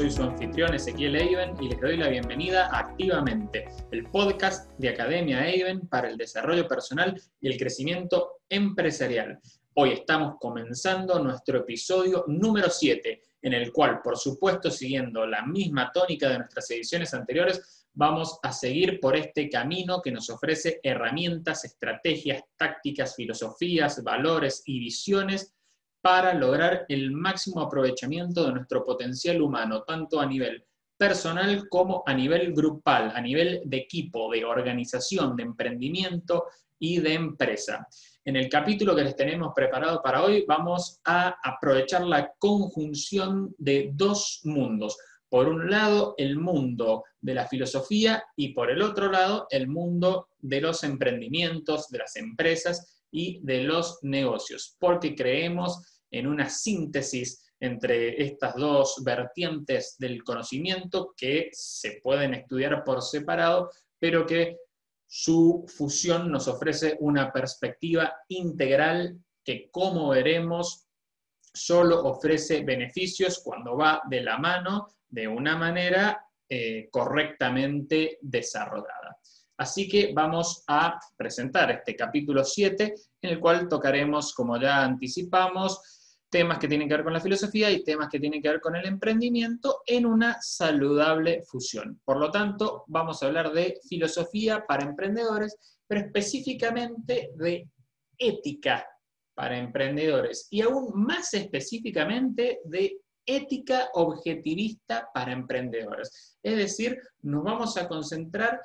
soy 0.00 0.10
su 0.10 0.22
anfitrión 0.22 0.72
Ezequiel 0.72 1.14
Eiben 1.14 1.54
y 1.60 1.68
les 1.68 1.78
doy 1.78 1.98
la 1.98 2.08
bienvenida 2.08 2.70
Activamente, 2.72 3.68
el 3.90 4.04
podcast 4.04 4.70
de 4.78 4.88
Academia 4.88 5.46
Eiben 5.46 5.88
para 5.88 6.08
el 6.08 6.16
desarrollo 6.16 6.66
personal 6.66 7.20
y 7.38 7.48
el 7.48 7.58
crecimiento 7.58 8.38
empresarial. 8.48 9.38
Hoy 9.74 9.92
estamos 9.92 10.36
comenzando 10.40 11.22
nuestro 11.22 11.58
episodio 11.58 12.24
número 12.28 12.70
7, 12.70 13.20
en 13.42 13.52
el 13.52 13.70
cual, 13.74 14.00
por 14.02 14.16
supuesto, 14.16 14.70
siguiendo 14.70 15.26
la 15.26 15.44
misma 15.44 15.92
tónica 15.92 16.30
de 16.30 16.38
nuestras 16.38 16.70
ediciones 16.70 17.12
anteriores, 17.12 17.86
vamos 17.92 18.38
a 18.42 18.52
seguir 18.52 19.00
por 19.00 19.14
este 19.16 19.50
camino 19.50 20.00
que 20.00 20.12
nos 20.12 20.30
ofrece 20.30 20.80
herramientas, 20.82 21.66
estrategias, 21.66 22.42
tácticas, 22.56 23.14
filosofías, 23.14 24.02
valores 24.02 24.62
y 24.64 24.78
visiones 24.78 25.52
para 26.00 26.34
lograr 26.34 26.86
el 26.88 27.10
máximo 27.10 27.60
aprovechamiento 27.60 28.44
de 28.44 28.52
nuestro 28.52 28.84
potencial 28.84 29.40
humano, 29.42 29.82
tanto 29.82 30.20
a 30.20 30.26
nivel 30.26 30.64
personal 30.96 31.68
como 31.68 32.02
a 32.06 32.12
nivel 32.12 32.52
grupal, 32.52 33.12
a 33.14 33.20
nivel 33.20 33.62
de 33.64 33.78
equipo, 33.78 34.30
de 34.30 34.44
organización, 34.44 35.34
de 35.36 35.44
emprendimiento 35.44 36.46
y 36.78 36.98
de 36.98 37.14
empresa. 37.14 37.86
En 38.24 38.36
el 38.36 38.48
capítulo 38.48 38.94
que 38.94 39.04
les 39.04 39.16
tenemos 39.16 39.52
preparado 39.54 40.02
para 40.02 40.22
hoy 40.22 40.44
vamos 40.46 41.00
a 41.04 41.36
aprovechar 41.42 42.02
la 42.04 42.32
conjunción 42.38 43.54
de 43.56 43.90
dos 43.94 44.40
mundos. 44.44 44.98
Por 45.30 45.48
un 45.48 45.70
lado, 45.70 46.14
el 46.18 46.38
mundo 46.38 47.04
de 47.20 47.34
la 47.34 47.46
filosofía 47.46 48.24
y 48.36 48.52
por 48.52 48.70
el 48.70 48.82
otro 48.82 49.10
lado, 49.10 49.46
el 49.50 49.68
mundo 49.68 50.28
de 50.38 50.60
los 50.60 50.84
emprendimientos, 50.84 51.88
de 51.88 51.98
las 51.98 52.16
empresas 52.16 53.02
y 53.10 53.40
de 53.42 53.62
los 53.62 54.00
negocios, 54.02 54.76
porque 54.78 55.14
creemos 55.14 55.99
en 56.10 56.26
una 56.26 56.48
síntesis 56.48 57.52
entre 57.60 58.22
estas 58.22 58.54
dos 58.56 59.02
vertientes 59.04 59.96
del 59.98 60.24
conocimiento 60.24 61.12
que 61.16 61.50
se 61.52 62.00
pueden 62.02 62.34
estudiar 62.34 62.82
por 62.84 63.02
separado, 63.02 63.70
pero 63.98 64.26
que 64.26 64.56
su 65.06 65.64
fusión 65.68 66.30
nos 66.30 66.48
ofrece 66.48 66.96
una 67.00 67.32
perspectiva 67.32 68.14
integral 68.28 69.18
que, 69.44 69.68
como 69.70 70.08
veremos, 70.08 70.86
solo 71.52 72.04
ofrece 72.04 72.62
beneficios 72.62 73.40
cuando 73.44 73.76
va 73.76 74.02
de 74.08 74.20
la 74.22 74.38
mano 74.38 74.88
de 75.08 75.26
una 75.26 75.56
manera 75.56 76.24
eh, 76.48 76.88
correctamente 76.90 78.18
desarrollada. 78.22 79.18
Así 79.58 79.88
que 79.88 80.12
vamos 80.14 80.64
a 80.68 80.98
presentar 81.16 81.70
este 81.70 81.94
capítulo 81.94 82.44
7, 82.44 82.94
en 83.20 83.30
el 83.30 83.40
cual 83.40 83.68
tocaremos, 83.68 84.32
como 84.32 84.58
ya 84.58 84.82
anticipamos, 84.82 85.99
temas 86.30 86.58
que 86.58 86.68
tienen 86.68 86.88
que 86.88 86.94
ver 86.94 87.04
con 87.04 87.12
la 87.12 87.20
filosofía 87.20 87.70
y 87.70 87.82
temas 87.82 88.08
que 88.08 88.20
tienen 88.20 88.40
que 88.40 88.48
ver 88.48 88.60
con 88.60 88.76
el 88.76 88.86
emprendimiento 88.86 89.82
en 89.84 90.06
una 90.06 90.38
saludable 90.40 91.42
fusión. 91.44 92.00
Por 92.04 92.18
lo 92.18 92.30
tanto, 92.30 92.84
vamos 92.86 93.22
a 93.22 93.26
hablar 93.26 93.52
de 93.52 93.78
filosofía 93.88 94.64
para 94.66 94.84
emprendedores, 94.84 95.56
pero 95.86 96.02
específicamente 96.02 97.32
de 97.34 97.68
ética 98.16 98.86
para 99.34 99.58
emprendedores 99.58 100.46
y 100.50 100.60
aún 100.60 100.92
más 100.94 101.34
específicamente 101.34 102.60
de 102.64 102.98
ética 103.26 103.90
objetivista 103.94 105.08
para 105.12 105.32
emprendedores. 105.32 106.38
Es 106.42 106.56
decir, 106.56 107.00
nos 107.22 107.42
vamos 107.42 107.76
a 107.76 107.88
concentrar 107.88 108.60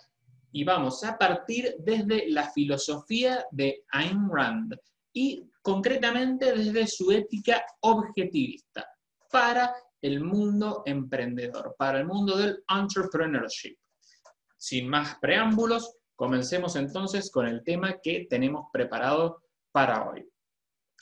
y 0.51 0.63
vamos 0.63 1.03
a 1.03 1.17
partir 1.17 1.75
desde 1.79 2.29
la 2.29 2.49
filosofía 2.51 3.45
de 3.51 3.83
Ayn 3.91 4.29
Rand 4.29 4.75
y 5.13 5.43
concretamente 5.65 6.53
desde 6.55 6.85
su 6.85 7.11
ética 7.11 7.65
objetivista 7.79 8.87
para 9.31 9.73
el 9.99 10.23
mundo 10.23 10.83
emprendedor, 10.85 11.75
para 11.75 11.97
el 12.01 12.05
mundo 12.05 12.37
del 12.37 12.63
entrepreneurship. 12.69 13.75
Sin 14.57 14.87
más 14.87 15.17
preámbulos, 15.19 15.95
comencemos 16.15 16.75
entonces 16.75 17.31
con 17.31 17.47
el 17.47 17.63
tema 17.63 17.99
que 17.99 18.27
tenemos 18.29 18.67
preparado 18.71 19.41
para 19.71 20.07
hoy. 20.07 20.29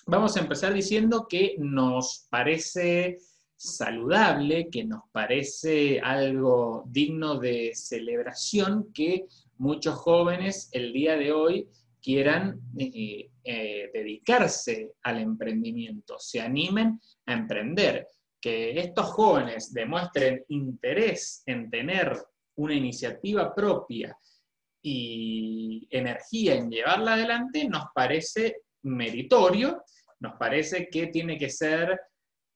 Vamos 0.06 0.38
a 0.38 0.40
empezar 0.40 0.74
diciendo 0.74 1.28
que 1.28 1.56
nos 1.60 2.28
parece 2.30 3.18
saludable, 3.58 4.70
que 4.70 4.86
nos 4.86 5.02
parece 5.12 6.00
algo 6.00 6.86
digno 6.88 7.38
de 7.38 7.74
celebración 7.76 8.94
que 8.94 9.26
muchos 9.58 9.96
jóvenes 9.96 10.70
el 10.72 10.94
día 10.94 11.18
de 11.18 11.34
hoy 11.34 11.70
quieran 12.02 12.62
eh, 12.78 13.30
eh, 13.44 13.90
dedicarse 13.94 14.94
al 15.04 15.20
emprendimiento, 15.20 16.18
se 16.20 16.40
animen 16.42 17.00
a 17.26 17.34
emprender, 17.34 18.08
que 18.40 18.78
estos 18.78 19.06
jóvenes 19.08 19.74
demuestren 19.74 20.44
interés 20.50 21.44
en 21.46 21.70
tener 21.70 22.18
una 22.56 22.74
iniciativa 22.74 23.56
propia 23.56 24.18
y 24.82 25.88
energía 25.90 26.56
en 26.56 26.70
llevarla 26.70 27.14
adelante, 27.14 27.68
nos 27.70 27.86
parece 27.96 28.64
meritorio, 28.84 29.84
nos 30.20 30.34
parece 30.38 30.90
que 30.90 31.08
tiene 31.08 31.38
que 31.38 31.50
ser 31.50 32.00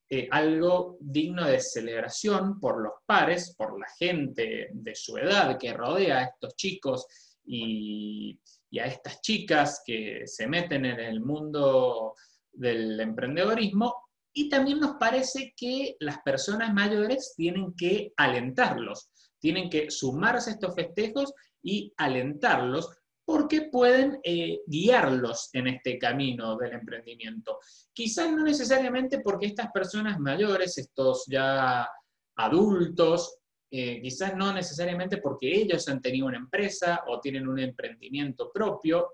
eh, 0.09 0.27
algo 0.31 0.97
digno 0.99 1.45
de 1.45 1.59
celebración 1.59 2.59
por 2.59 2.81
los 2.81 2.93
pares, 3.05 3.55
por 3.57 3.79
la 3.79 3.87
gente 3.97 4.69
de 4.71 4.95
su 4.95 5.17
edad 5.17 5.57
que 5.57 5.73
rodea 5.73 6.19
a 6.19 6.23
estos 6.23 6.55
chicos 6.55 7.07
y, 7.45 8.39
y 8.69 8.79
a 8.79 8.85
estas 8.85 9.22
chicas 9.22 9.81
que 9.85 10.23
se 10.25 10.47
meten 10.47 10.85
en 10.85 11.00
el 11.00 11.22
mundo 11.22 12.13
del 12.51 13.00
emprendedorismo 13.00 13.94
y 14.33 14.50
también 14.50 14.79
nos 14.79 14.97
parece 14.97 15.53
que 15.55 15.95
las 16.00 16.19
personas 16.19 16.73
mayores 16.73 17.33
tienen 17.35 17.73
que 17.75 18.13
alentarlos, 18.17 19.09
tienen 19.39 19.69
que 19.69 19.89
sumarse 19.89 20.51
a 20.51 20.53
estos 20.53 20.75
festejos 20.75 21.33
y 21.63 21.94
alentarlos 21.97 22.89
porque 23.25 23.63
pueden 23.63 24.19
eh, 24.23 24.61
guiarlos 24.67 25.49
en 25.53 25.67
este 25.67 25.97
camino 25.97 26.55
del 26.55 26.73
emprendimiento. 26.73 27.59
Quizás 27.91 28.31
no 28.31 28.44
necesariamente 28.44 29.19
porque 29.19 29.47
estas 29.47 29.72
personas 29.72 30.19
mayores, 30.19 30.78
estos 30.78 31.25
ya 31.28 31.89
adultos, 32.38 33.39
eh, 33.69 34.01
quizás 34.01 34.35
no 34.35 34.53
necesariamente 34.53 35.17
porque 35.17 35.53
ellos 35.53 35.88
han 35.89 36.01
tenido 36.01 36.28
una 36.28 36.38
empresa 36.38 37.03
o 37.07 37.19
tienen 37.19 37.47
un 37.47 37.59
emprendimiento 37.59 38.51
propio 38.51 39.13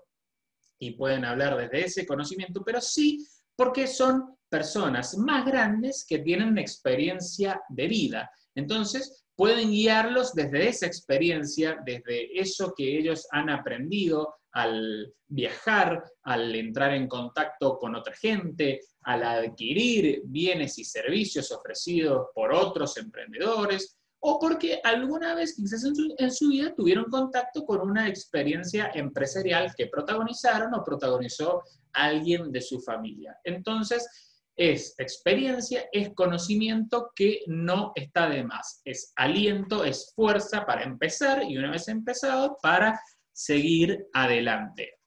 y 0.78 0.92
pueden 0.92 1.24
hablar 1.24 1.56
desde 1.56 1.86
ese 1.86 2.06
conocimiento, 2.06 2.62
pero 2.64 2.80
sí 2.80 3.26
porque 3.56 3.86
son 3.86 4.36
personas 4.48 5.16
más 5.16 5.44
grandes 5.44 6.04
que 6.08 6.18
tienen 6.18 6.58
experiencia 6.58 7.60
de 7.68 7.88
vida. 7.88 8.30
Entonces, 8.54 9.24
pueden 9.34 9.70
guiarlos 9.70 10.34
desde 10.34 10.68
esa 10.68 10.86
experiencia, 10.86 11.78
desde 11.84 12.38
eso 12.38 12.72
que 12.76 12.98
ellos 12.98 13.26
han 13.32 13.50
aprendido 13.50 14.36
al 14.52 15.12
viajar, 15.26 16.04
al 16.22 16.54
entrar 16.54 16.94
en 16.94 17.08
contacto 17.08 17.76
con 17.76 17.96
otra 17.96 18.14
gente, 18.14 18.80
al 19.02 19.24
adquirir 19.24 20.22
bienes 20.26 20.78
y 20.78 20.84
servicios 20.84 21.50
ofrecidos 21.50 22.28
por 22.32 22.52
otros 22.54 22.96
emprendedores, 22.96 23.98
o 24.26 24.38
porque 24.38 24.80
alguna 24.82 25.34
vez 25.34 25.54
quizás 25.54 25.84
en 25.84 26.30
su, 26.30 26.48
vida 26.48 26.74
tuvieron 26.74 27.10
contacto 27.10 27.66
con 27.66 27.82
una 27.82 28.08
experiencia 28.08 28.90
empresarial 28.94 29.74
que 29.76 29.88
protagonizaron 29.88 30.72
o 30.72 30.82
protagonizó 30.82 31.62
alguien 31.92 32.50
de 32.50 32.62
su 32.62 32.80
familia. 32.80 33.36
Entonces, 33.44 34.08
es 34.56 34.94
experiencia, 34.98 35.90
es 35.92 36.14
conocimiento 36.14 37.10
que 37.14 37.42
no 37.48 37.92
está 37.94 38.30
de 38.30 38.44
más, 38.44 38.80
es 38.86 39.12
aliento, 39.16 39.84
es 39.84 40.14
fuerza 40.16 40.64
para 40.64 40.84
empezar 40.84 41.42
y 41.46 41.58
una 41.58 41.72
vez 41.72 41.88
empezado, 41.88 42.56
para 42.62 42.98
seguir 43.30 44.06
adelante. 44.14 45.00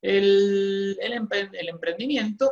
El, 0.00 0.96
emprendimiento, 1.02 2.50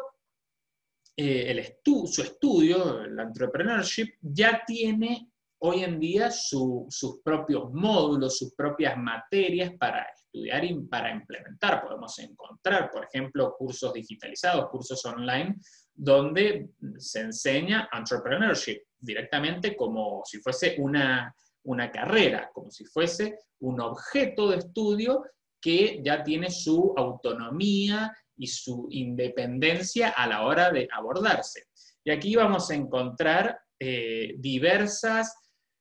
eh, 1.16 1.46
el 1.52 2.06
su 2.06 2.20
estudio, 2.20 3.00
el 3.00 3.19
entrepreneurship, 3.19 4.16
ya 4.20 4.62
tiene 4.66 5.31
hoy 5.58 5.85
en 5.85 5.99
día 5.99 6.31
sus 6.31 7.20
propios 7.25 7.73
módulos, 7.73 8.38
sus 8.38 8.55
propias 8.55 8.97
materias 8.97 9.73
para 9.79 10.06
estudiar 10.14 10.64
y 10.64 10.75
para 10.82 11.11
implementar. 11.11 11.82
Podemos 11.82 12.19
encontrar, 12.19 12.91
por 12.91 13.05
ejemplo, 13.05 13.55
cursos 13.58 13.93
digitalizados, 13.93 14.69
cursos 14.70 15.05
online, 15.05 15.56
donde 15.94 16.70
se 16.99 17.20
enseña 17.20 17.88
entrepreneurship 17.93 18.82
directamente 18.99 19.76
como 19.76 20.23
si 20.25 20.38
fuese 20.41 20.76
una, 20.79 21.35
una 21.64 21.91
carrera, 21.91 22.50
como 22.52 22.70
si 22.70 22.85
fuese 22.85 23.38
un 23.61 23.81
objeto 23.81 24.50
de 24.50 24.59
estudio 24.59 25.25
que 25.61 26.00
ya 26.05 26.23
tiene 26.23 26.50
su 26.50 26.93
autonomía 26.97 28.14
y 28.37 28.47
su 28.47 28.88
independencia 28.91 30.11
a 30.11 30.26
la 30.26 30.44
hora 30.44 30.70
de 30.70 30.87
abordarse. 30.93 31.64
Y 32.05 32.11
aquí 32.11 32.37
vamos 32.37 32.70
a 32.70 32.75
encontrar 32.75 33.59
eh, 33.79 34.35
diversas 34.38 35.35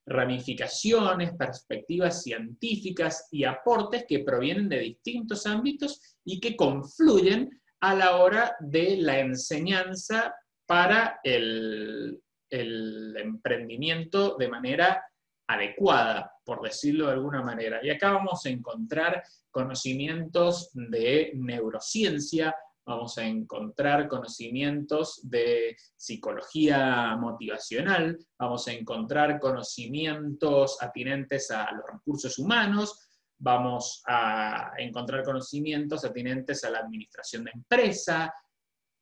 ramificaciones, 0.05 1.33
perspectivas 1.35 2.21
científicas 2.21 3.27
y 3.31 3.43
aportes 3.43 4.05
que 4.07 4.19
provienen 4.19 4.69
de 4.69 4.79
distintos 4.79 5.45
ámbitos 5.45 6.17
y 6.23 6.39
que 6.39 6.55
confluyen 6.55 7.49
a 7.79 7.95
la 7.95 8.17
hora 8.17 8.55
de 8.59 8.97
la 8.97 9.19
enseñanza 9.19 10.33
para 10.65 11.19
el, 11.23 12.21
emprendimiento 12.49 14.37
de 14.37 14.47
manera 14.47 15.03
adecuada, 15.47 16.31
por 16.45 16.61
decirlo 16.61 17.07
de 17.07 17.13
alguna 17.13 17.41
manera. 17.41 17.79
Y 17.83 17.89
acá 17.89 18.11
vamos 18.11 18.45
a 18.45 18.49
encontrar 18.49 19.23
conocimientos 19.51 20.69
de 20.73 21.31
neurociencia, 21.35 22.55
vamos 22.85 23.17
a 23.17 23.25
encontrar 23.25 24.07
conocimientos 24.07 25.19
de 25.23 25.75
psicología 25.95 27.15
motivacional, 27.15 28.17
vamos 28.37 28.67
a 28.67 28.73
encontrar 28.73 29.39
conocimientos 29.39 30.81
atinentes 30.81 31.49
a 31.51 31.71
los 31.71 31.85
recursos 31.91 32.37
humanos, 32.37 33.09
vamos 33.37 34.03
a 34.07 34.71
encontrar 34.77 35.23
conocimientos 35.23 36.05
atinentes 36.05 36.63
a 36.63 36.69
la 36.69 36.79
administración 36.79 37.45
de 37.45 37.51
empresa, 37.55 38.33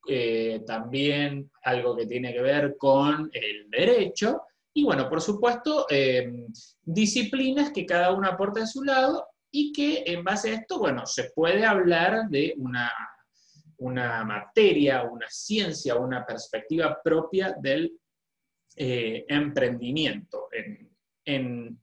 eh, 0.06 0.62
también 0.66 1.50
algo 1.62 1.96
que 1.96 2.06
tiene 2.06 2.32
que 2.32 2.42
ver 2.42 2.76
con 2.78 3.30
el 3.32 3.70
derecho, 3.70 4.42
y 4.76 4.82
bueno, 4.82 5.08
por 5.08 5.20
supuesto, 5.20 5.86
eh, 5.88 6.32
disciplinas 6.82 7.70
que 7.70 7.86
cada 7.86 8.12
una 8.12 8.30
aporta 8.30 8.60
de 8.60 8.66
su 8.66 8.82
lado 8.82 9.28
y 9.50 9.72
que 9.72 10.02
en 10.04 10.24
base 10.24 10.50
a 10.50 10.54
esto, 10.54 10.80
bueno, 10.80 11.06
se 11.06 11.30
puede 11.30 11.64
hablar 11.64 12.28
de 12.28 12.54
una, 12.58 12.90
una 13.84 14.24
materia, 14.24 15.02
una 15.02 15.28
ciencia, 15.28 15.96
una 15.96 16.24
perspectiva 16.24 16.98
propia 17.02 17.54
del 17.60 17.92
eh, 18.76 19.26
emprendimiento 19.28 20.48
en, 21.24 21.80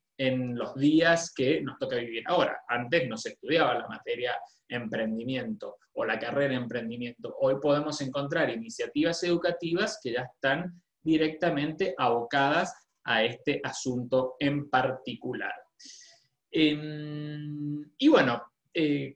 los 0.55 0.75
días 0.75 1.33
que 1.33 1.61
nos 1.61 1.79
toca 1.79 1.95
vivir 1.95 2.23
ahora. 2.27 2.61
Antes 2.67 3.09
no 3.09 3.17
se 3.17 3.29
estudiaba 3.29 3.73
la 3.73 3.87
materia 3.87 4.35
emprendimiento 4.67 5.77
o 5.93 6.05
la 6.05 6.19
carrera 6.19 6.53
emprendimiento. 6.53 7.35
Hoy 7.39 7.55
podemos 7.59 7.99
encontrar 8.01 8.51
iniciativas 8.51 9.23
educativas 9.23 9.99
que 10.03 10.11
ya 10.13 10.21
están 10.21 10.79
directamente 11.01 11.95
abocadas 11.97 12.71
a 13.03 13.23
este 13.23 13.61
asunto 13.63 14.35
en 14.39 14.69
particular. 14.69 15.55
Em, 16.51 17.83
y 17.97 18.07
bueno, 18.07 18.43
eh, 18.75 19.15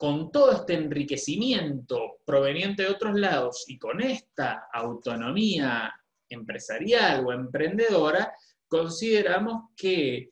con 0.00 0.32
todo 0.32 0.52
este 0.52 0.72
enriquecimiento 0.72 2.20
proveniente 2.24 2.84
de 2.84 2.88
otros 2.88 3.20
lados 3.20 3.66
y 3.68 3.78
con 3.78 4.00
esta 4.00 4.70
autonomía 4.72 5.92
empresarial 6.26 7.26
o 7.26 7.32
emprendedora, 7.34 8.32
consideramos 8.66 9.74
que 9.76 10.30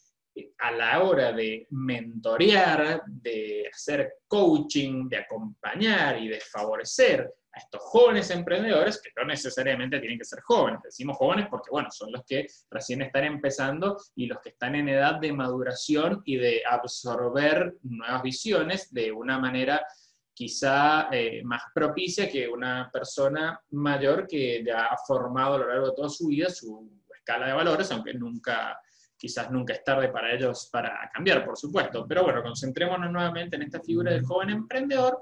a 0.57 0.71
la 0.71 1.03
hora 1.03 1.33
de 1.33 1.67
mentorear, 1.69 3.03
de 3.07 3.69
hacer 3.71 4.15
coaching, 4.27 5.07
de 5.07 5.19
acompañar 5.19 6.19
y 6.19 6.29
de 6.29 6.41
favorecer 6.41 7.31
estos 7.59 7.83
jóvenes 7.83 8.31
emprendedores, 8.31 9.01
que 9.03 9.11
no 9.17 9.25
necesariamente 9.27 9.99
tienen 10.01 10.19
que 10.19 10.25
ser 10.25 10.41
jóvenes, 10.43 10.81
decimos 10.83 11.17
jóvenes 11.17 11.47
porque, 11.51 11.71
bueno, 11.71 11.91
son 11.91 12.13
los 12.13 12.23
que 12.27 12.47
recién 12.71 13.03
están 13.03 13.25
empezando 13.25 13.99
y 14.17 14.27
los 14.27 14.41
que 14.41 14.51
están 14.51 14.75
en 14.75 14.89
edad 14.89 15.21
de 15.21 15.33
maduración 15.33 16.23
y 16.25 16.37
de 16.37 16.63
absorber 16.69 17.75
nuevas 17.83 18.23
visiones 18.23 18.93
de 18.93 19.13
una 19.13 19.39
manera 19.39 19.85
quizá 20.33 21.09
eh, 21.11 21.43
más 21.45 21.63
propicia 21.75 22.31
que 22.31 22.47
una 22.49 22.89
persona 22.93 23.61
mayor 23.71 24.27
que 24.27 24.63
ya 24.65 24.87
ha 24.87 24.97
formado 24.97 25.57
a 25.57 25.59
lo 25.59 25.69
largo 25.69 25.87
de 25.89 25.97
toda 25.97 26.09
su 26.09 26.29
vida 26.29 26.49
su 26.49 26.89
escala 27.13 27.49
de 27.49 27.53
valores, 27.55 27.91
aunque 27.91 28.15
nunca 28.15 28.79
quizás 29.19 29.51
nunca 29.51 29.75
es 29.75 29.83
tarde 29.83 30.09
para 30.11 30.33
ellos 30.33 30.69
para 30.73 31.11
cambiar, 31.13 31.45
por 31.45 31.59
supuesto. 31.59 32.07
Pero 32.07 32.23
bueno, 32.23 32.43
concentrémonos 32.43 33.11
nuevamente 33.11 33.57
en 33.57 33.63
esta 33.63 33.81
figura 33.81 34.13
del 34.13 34.25
joven 34.25 34.51
emprendedor. 34.51 35.19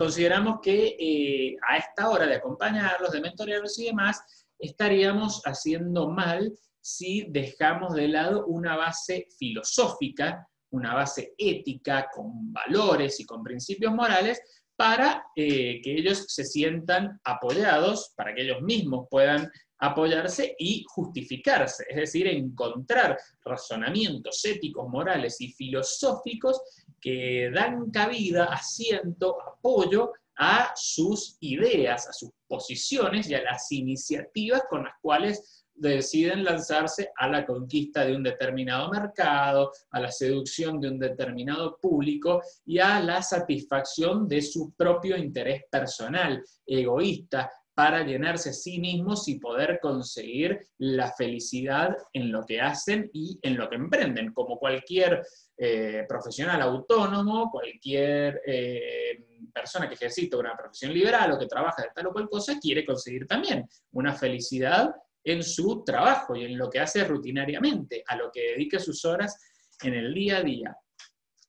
Consideramos 0.00 0.60
que 0.62 0.96
eh, 0.98 1.56
a 1.68 1.76
esta 1.76 2.08
hora 2.08 2.26
de 2.26 2.36
acompañarlos, 2.36 3.12
de 3.12 3.20
mentorearlos 3.20 3.78
y 3.80 3.84
demás, 3.84 4.48
estaríamos 4.58 5.42
haciendo 5.44 6.08
mal 6.08 6.54
si 6.80 7.26
dejamos 7.28 7.92
de 7.92 8.08
lado 8.08 8.46
una 8.46 8.76
base 8.78 9.26
filosófica, 9.38 10.48
una 10.70 10.94
base 10.94 11.34
ética, 11.36 12.08
con 12.14 12.50
valores 12.50 13.20
y 13.20 13.26
con 13.26 13.42
principios 13.42 13.92
morales, 13.92 14.40
para 14.74 15.22
eh, 15.36 15.82
que 15.82 15.98
ellos 15.98 16.24
se 16.28 16.46
sientan 16.46 17.20
apoyados, 17.22 18.14
para 18.16 18.34
que 18.34 18.40
ellos 18.40 18.62
mismos 18.62 19.06
puedan 19.10 19.50
apoyarse 19.80 20.54
y 20.58 20.84
justificarse, 20.88 21.84
es 21.88 21.96
decir, 21.96 22.26
encontrar 22.28 23.18
razonamientos 23.44 24.44
éticos, 24.44 24.88
morales 24.88 25.40
y 25.40 25.52
filosóficos 25.52 26.60
que 27.00 27.50
dan 27.52 27.90
cabida, 27.90 28.44
asiento, 28.44 29.36
apoyo 29.42 30.12
a 30.36 30.72
sus 30.76 31.36
ideas, 31.40 32.08
a 32.08 32.12
sus 32.12 32.30
posiciones 32.46 33.28
y 33.28 33.34
a 33.34 33.42
las 33.42 33.70
iniciativas 33.72 34.62
con 34.68 34.84
las 34.84 34.94
cuales 35.00 35.64
deciden 35.80 36.44
lanzarse 36.44 37.10
a 37.16 37.26
la 37.28 37.46
conquista 37.46 38.04
de 38.04 38.14
un 38.14 38.22
determinado 38.22 38.90
mercado, 38.90 39.72
a 39.90 40.00
la 40.00 40.10
seducción 40.10 40.78
de 40.78 40.88
un 40.88 40.98
determinado 40.98 41.78
público 41.80 42.42
y 42.66 42.78
a 42.78 43.00
la 43.00 43.22
satisfacción 43.22 44.28
de 44.28 44.42
su 44.42 44.72
propio 44.72 45.16
interés 45.16 45.62
personal, 45.70 46.44
egoísta, 46.66 47.50
para 47.80 48.04
llenarse 48.04 48.50
a 48.50 48.52
sí 48.52 48.78
mismos 48.78 49.26
y 49.28 49.38
poder 49.38 49.80
conseguir 49.80 50.66
la 50.76 51.10
felicidad 51.12 51.96
en 52.12 52.30
lo 52.30 52.44
que 52.44 52.60
hacen 52.60 53.08
y 53.14 53.38
en 53.40 53.56
lo 53.56 53.70
que 53.70 53.76
emprenden, 53.76 54.34
como 54.34 54.58
cualquier 54.58 55.22
eh, 55.56 56.04
profesional 56.06 56.60
autónomo, 56.60 57.50
cualquier 57.50 58.42
eh, 58.46 59.24
persona 59.50 59.88
que 59.88 59.94
ejercita 59.94 60.36
una 60.36 60.54
profesión 60.54 60.92
liberal 60.92 61.32
o 61.32 61.38
que 61.38 61.46
trabaja 61.46 61.80
de 61.84 61.88
tal 61.94 62.08
o 62.08 62.12
cual 62.12 62.28
cosa, 62.28 62.58
quiere 62.60 62.84
conseguir 62.84 63.26
también 63.26 63.66
una 63.92 64.14
felicidad 64.14 64.94
en 65.24 65.42
su 65.42 65.82
trabajo 65.82 66.36
y 66.36 66.44
en 66.44 66.58
lo 66.58 66.68
que 66.68 66.80
hace 66.80 67.02
rutinariamente, 67.04 68.04
a 68.06 68.14
lo 68.14 68.30
que 68.30 68.42
dedique 68.42 68.78
sus 68.78 69.06
horas 69.06 69.40
en 69.82 69.94
el 69.94 70.12
día 70.12 70.36
a 70.36 70.42
día. 70.42 70.76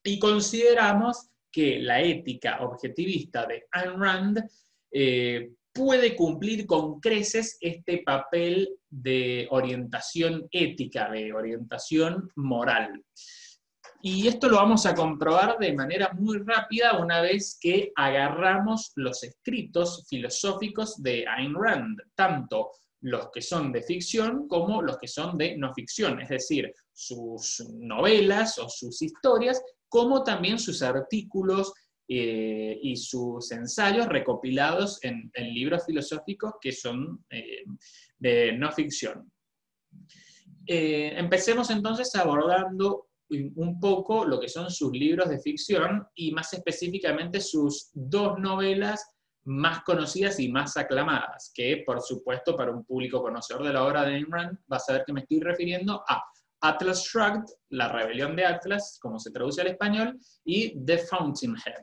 Y 0.02 0.18
consideramos 0.18 1.28
que 1.50 1.78
la 1.78 2.00
ética 2.00 2.62
objetivista 2.62 3.44
de 3.44 3.66
Ayn 3.70 4.00
Rand 4.00 4.42
eh, 4.90 5.50
puede 5.72 6.14
cumplir 6.16 6.66
con 6.66 7.00
creces 7.00 7.56
este 7.60 8.02
papel 8.04 8.68
de 8.90 9.48
orientación 9.50 10.46
ética, 10.50 11.10
de 11.10 11.32
orientación 11.32 12.30
moral. 12.36 13.02
Y 14.04 14.26
esto 14.26 14.48
lo 14.48 14.56
vamos 14.56 14.84
a 14.84 14.94
comprobar 14.94 15.58
de 15.58 15.72
manera 15.74 16.12
muy 16.12 16.38
rápida 16.38 16.98
una 16.98 17.20
vez 17.20 17.56
que 17.60 17.92
agarramos 17.94 18.90
los 18.96 19.22
escritos 19.22 20.04
filosóficos 20.08 21.00
de 21.00 21.24
Ayn 21.26 21.54
Rand, 21.54 22.00
tanto 22.14 22.72
los 23.02 23.30
que 23.30 23.40
son 23.40 23.72
de 23.72 23.82
ficción 23.82 24.48
como 24.48 24.82
los 24.82 24.98
que 24.98 25.08
son 25.08 25.38
de 25.38 25.56
no 25.56 25.72
ficción, 25.72 26.20
es 26.20 26.28
decir, 26.28 26.72
sus 26.92 27.64
novelas 27.74 28.58
o 28.58 28.68
sus 28.68 29.02
historias, 29.02 29.62
como 29.88 30.24
también 30.24 30.58
sus 30.58 30.82
artículos 30.82 31.72
eh, 32.08 32.78
y 32.82 32.96
sus 32.96 33.50
ensayos 33.52 34.06
recopilados 34.06 35.02
en, 35.02 35.30
libros 35.34 35.86
filosóficos 35.86 36.54
que 36.60 36.72
son 36.72 37.24
eh, 37.30 37.64
de 38.18 38.52
no 38.52 38.70
ficción. 38.72 39.30
Eh, 40.66 41.12
empecemos 41.16 41.70
entonces 41.70 42.14
abordando 42.14 43.08
un 43.28 43.80
poco 43.80 44.26
lo 44.26 44.38
que 44.38 44.48
son 44.48 44.70
sus 44.70 44.92
libros 44.92 45.28
de 45.30 45.40
ficción 45.40 46.06
y 46.14 46.32
más 46.32 46.52
específicamente 46.52 47.40
sus 47.40 47.90
dos 47.94 48.38
novelas 48.38 49.06
más 49.44 49.82
conocidas 49.84 50.38
y 50.38 50.48
más 50.50 50.76
aclamadas, 50.76 51.50
que 51.54 51.82
por 51.84 52.00
supuesto 52.02 52.56
para 52.56 52.72
un 52.72 52.84
público 52.84 53.22
conocedor 53.22 53.64
de 53.64 53.72
la 53.72 53.84
obra 53.84 54.04
de 54.04 54.14
Ayn 54.14 54.30
Rand 54.30 54.58
va 54.70 54.76
a 54.76 54.80
saber 54.80 55.04
que 55.06 55.12
me 55.12 55.20
estoy 55.20 55.40
refiriendo 55.40 56.04
a 56.08 56.22
Atlas 56.62 57.04
Shrugged, 57.04 57.44
La 57.70 57.88
rebelión 57.88 58.36
de 58.36 58.46
Atlas, 58.46 58.98
como 59.02 59.18
se 59.18 59.32
traduce 59.32 59.60
al 59.60 59.66
español, 59.68 60.18
y 60.44 60.78
The 60.84 60.98
Fountainhead, 60.98 61.82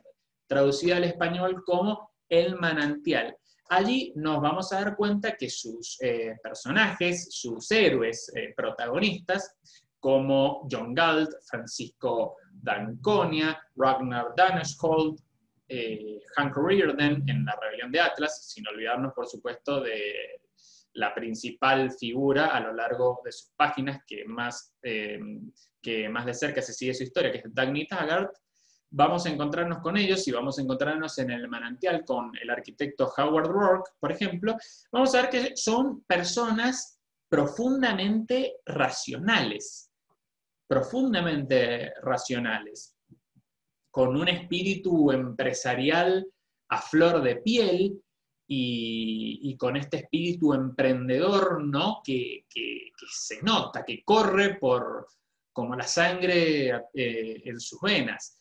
traducida 0.50 0.96
al 0.96 1.04
español 1.04 1.62
como 1.64 2.10
El 2.28 2.58
manantial. 2.58 3.36
Allí 3.68 4.12
nos 4.16 4.40
vamos 4.40 4.72
a 4.72 4.80
dar 4.80 4.96
cuenta 4.96 5.36
que 5.36 5.48
sus 5.48 5.96
eh, 6.00 6.34
personajes, 6.42 7.28
sus 7.30 7.70
héroes 7.70 8.32
eh, 8.34 8.52
protagonistas, 8.56 9.56
como 10.00 10.66
John 10.68 10.92
Galt, 10.92 11.30
Francisco 11.48 12.36
D'Anconia, 12.50 13.62
Ragnar 13.76 14.34
Daneshold, 14.36 15.20
eh, 15.68 16.18
Hank 16.36 16.56
Rearden 16.56 17.22
en 17.28 17.44
La 17.44 17.56
Rebelión 17.62 17.92
de 17.92 18.00
Atlas, 18.00 18.48
sin 18.48 18.66
olvidarnos, 18.66 19.12
por 19.14 19.28
supuesto, 19.28 19.80
de 19.80 20.40
la 20.94 21.14
principal 21.14 21.92
figura 21.92 22.46
a 22.46 22.58
lo 22.58 22.72
largo 22.72 23.20
de 23.24 23.30
sus 23.30 23.52
páginas 23.56 24.02
que 24.04 24.24
más, 24.24 24.74
que 24.82 26.08
más 26.08 26.26
de 26.26 26.34
cerca 26.34 26.60
se 26.60 26.72
sigue 26.72 26.92
su 26.92 27.04
historia, 27.04 27.30
que 27.30 27.38
es 27.38 27.54
Dagny 27.54 27.86
Taggart, 27.86 28.32
vamos 28.90 29.24
a 29.24 29.30
encontrarnos 29.30 29.78
con 29.78 29.96
ellos 29.96 30.26
y 30.26 30.32
vamos 30.32 30.58
a 30.58 30.62
encontrarnos 30.62 31.16
en 31.18 31.30
el 31.30 31.48
manantial 31.48 32.04
con 32.04 32.32
el 32.40 32.50
arquitecto 32.50 33.12
Howard 33.16 33.46
Rourke, 33.46 33.90
por 33.98 34.10
ejemplo, 34.10 34.56
vamos 34.90 35.14
a 35.14 35.22
ver 35.22 35.30
que 35.30 35.56
son 35.56 36.02
personas 36.04 36.98
profundamente 37.28 38.56
racionales, 38.66 39.90
profundamente 40.66 41.92
racionales, 42.02 42.96
con 43.90 44.16
un 44.16 44.28
espíritu 44.28 45.12
empresarial 45.12 46.26
a 46.68 46.80
flor 46.80 47.22
de 47.22 47.36
piel 47.36 48.02
y, 48.52 49.56
con 49.56 49.76
este 49.76 49.98
espíritu 49.98 50.52
emprendedor, 50.52 51.62
¿no? 51.62 52.00
Que, 52.04 52.46
se 53.12 53.42
nota, 53.42 53.84
que 53.84 54.02
corre 54.04 54.56
por 54.58 55.06
como 55.52 55.74
la 55.74 55.86
sangre 55.86 56.68
eh, 56.94 57.42
en 57.44 57.60
sus 57.60 57.80
venas. 57.80 58.39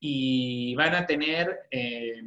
Y 0.00 0.74
van 0.74 0.94
a 0.94 1.06
tener 1.06 1.60
eh, 1.70 2.22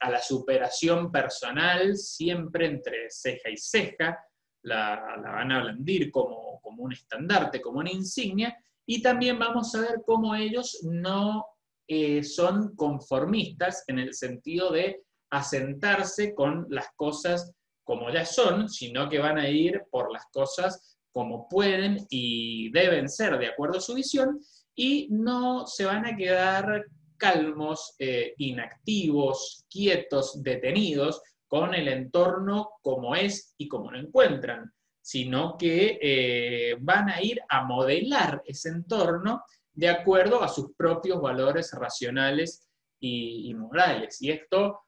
a 0.00 0.10
la 0.10 0.20
superación 0.20 1.12
personal 1.12 1.96
siempre 1.96 2.66
entre 2.66 3.10
ceja 3.10 3.50
y 3.50 3.56
ceja, 3.56 4.18
la, 4.62 5.20
van 5.22 5.52
a 5.52 5.62
blandir 5.62 6.10
como, 6.10 6.60
como 6.60 6.84
un 6.84 6.92
estandarte, 6.92 7.60
como 7.60 7.80
una 7.80 7.92
insignia, 7.92 8.56
y 8.86 9.02
también 9.02 9.38
vamos 9.38 9.74
a 9.74 9.80
ver 9.80 10.02
cómo 10.04 10.34
ellos 10.34 10.80
no 10.82 11.44
eh, 11.86 12.22
son 12.24 12.74
conformistas 12.74 13.84
en 13.86 13.98
el 13.98 14.14
sentido 14.14 14.72
de 14.72 15.02
asentarse 15.30 16.34
con 16.34 16.66
las 16.68 16.88
cosas 16.96 17.52
como 17.84 18.10
ya 18.10 18.24
son, 18.24 18.68
sino 18.68 19.08
que 19.08 19.18
van 19.18 19.38
a 19.38 19.48
ir 19.48 19.82
por 19.90 20.12
las 20.12 20.26
cosas 20.32 20.98
como 21.10 21.48
pueden 21.48 22.06
y 22.10 22.70
deben 22.70 23.08
ser 23.08 23.38
de 23.38 23.48
acuerdo 23.48 23.78
a 23.78 23.82
su 23.82 23.94
visión 23.94 24.40
y 24.74 25.08
no 25.10 25.66
se 25.66 25.84
van 25.84 26.06
a 26.06 26.16
quedar 26.16 26.86
calmos, 27.22 27.94
eh, 28.00 28.34
inactivos, 28.38 29.64
quietos, 29.70 30.42
detenidos 30.42 31.22
con 31.46 31.72
el 31.72 31.86
entorno 31.86 32.72
como 32.82 33.14
es 33.14 33.54
y 33.56 33.68
como 33.68 33.92
lo 33.92 33.98
encuentran, 34.00 34.72
sino 35.00 35.56
que 35.56 36.00
eh, 36.02 36.76
van 36.80 37.10
a 37.10 37.22
ir 37.22 37.40
a 37.48 37.62
modelar 37.62 38.42
ese 38.44 38.70
entorno 38.70 39.44
de 39.72 39.88
acuerdo 39.88 40.42
a 40.42 40.48
sus 40.48 40.74
propios 40.74 41.20
valores 41.22 41.72
racionales 41.74 42.68
y, 42.98 43.54
morales. 43.54 44.20
Y 44.20 44.32
esto 44.32 44.80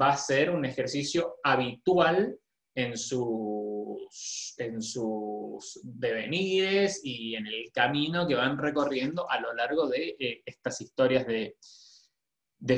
va 0.00 0.12
a 0.12 0.16
ser 0.16 0.50
un 0.50 0.64
ejercicio 0.64 1.38
habitual 1.42 2.38
en 2.72 2.96
sus, 2.96 4.54
en 4.58 4.80
sus 4.80 5.80
devenires 5.82 7.00
y 7.02 7.34
en 7.34 7.48
el 7.48 7.72
camino 7.72 8.28
que 8.28 8.36
van 8.36 8.56
recorriendo 8.58 9.28
a 9.28 9.40
lo 9.40 9.52
largo 9.54 9.88
de 9.88 10.16
eh, 10.20 10.42
estas 10.46 10.80
historias 10.80 11.26
de, 11.26 11.56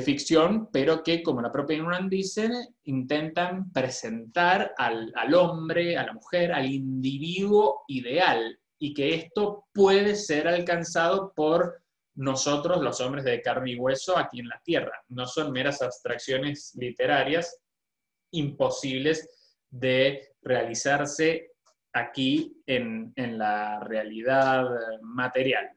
ficción, 0.01 0.69
pero 0.71 1.03
que, 1.03 1.21
como 1.21 1.41
la 1.41 1.51
propia 1.51 1.77
Ingram 1.77 2.09
dice, 2.09 2.49
intentan 2.83 3.71
presentar 3.71 4.73
al, 4.77 5.11
al 5.15 5.33
hombre, 5.33 5.97
a 5.97 6.05
la 6.05 6.13
mujer, 6.13 6.53
al 6.53 6.71
individuo 6.71 7.83
ideal, 7.87 8.59
y 8.79 8.93
que 8.93 9.15
esto 9.15 9.65
puede 9.73 10.15
ser 10.15 10.47
alcanzado 10.47 11.33
por 11.35 11.83
nosotros, 12.15 12.81
los 12.81 13.01
hombres 13.01 13.23
de 13.23 13.41
carne 13.41 13.71
y 13.71 13.75
hueso, 13.75 14.17
aquí 14.17 14.39
en 14.39 14.47
la 14.47 14.61
Tierra. 14.63 15.03
No 15.09 15.25
son 15.25 15.51
meras 15.51 15.81
abstracciones 15.81 16.73
literarias 16.75 17.59
imposibles 18.31 19.29
de 19.69 20.33
realizarse 20.41 21.51
aquí 21.93 22.61
en, 22.65 23.13
la 23.15 23.79
realidad 23.79 24.65
material. 25.01 25.71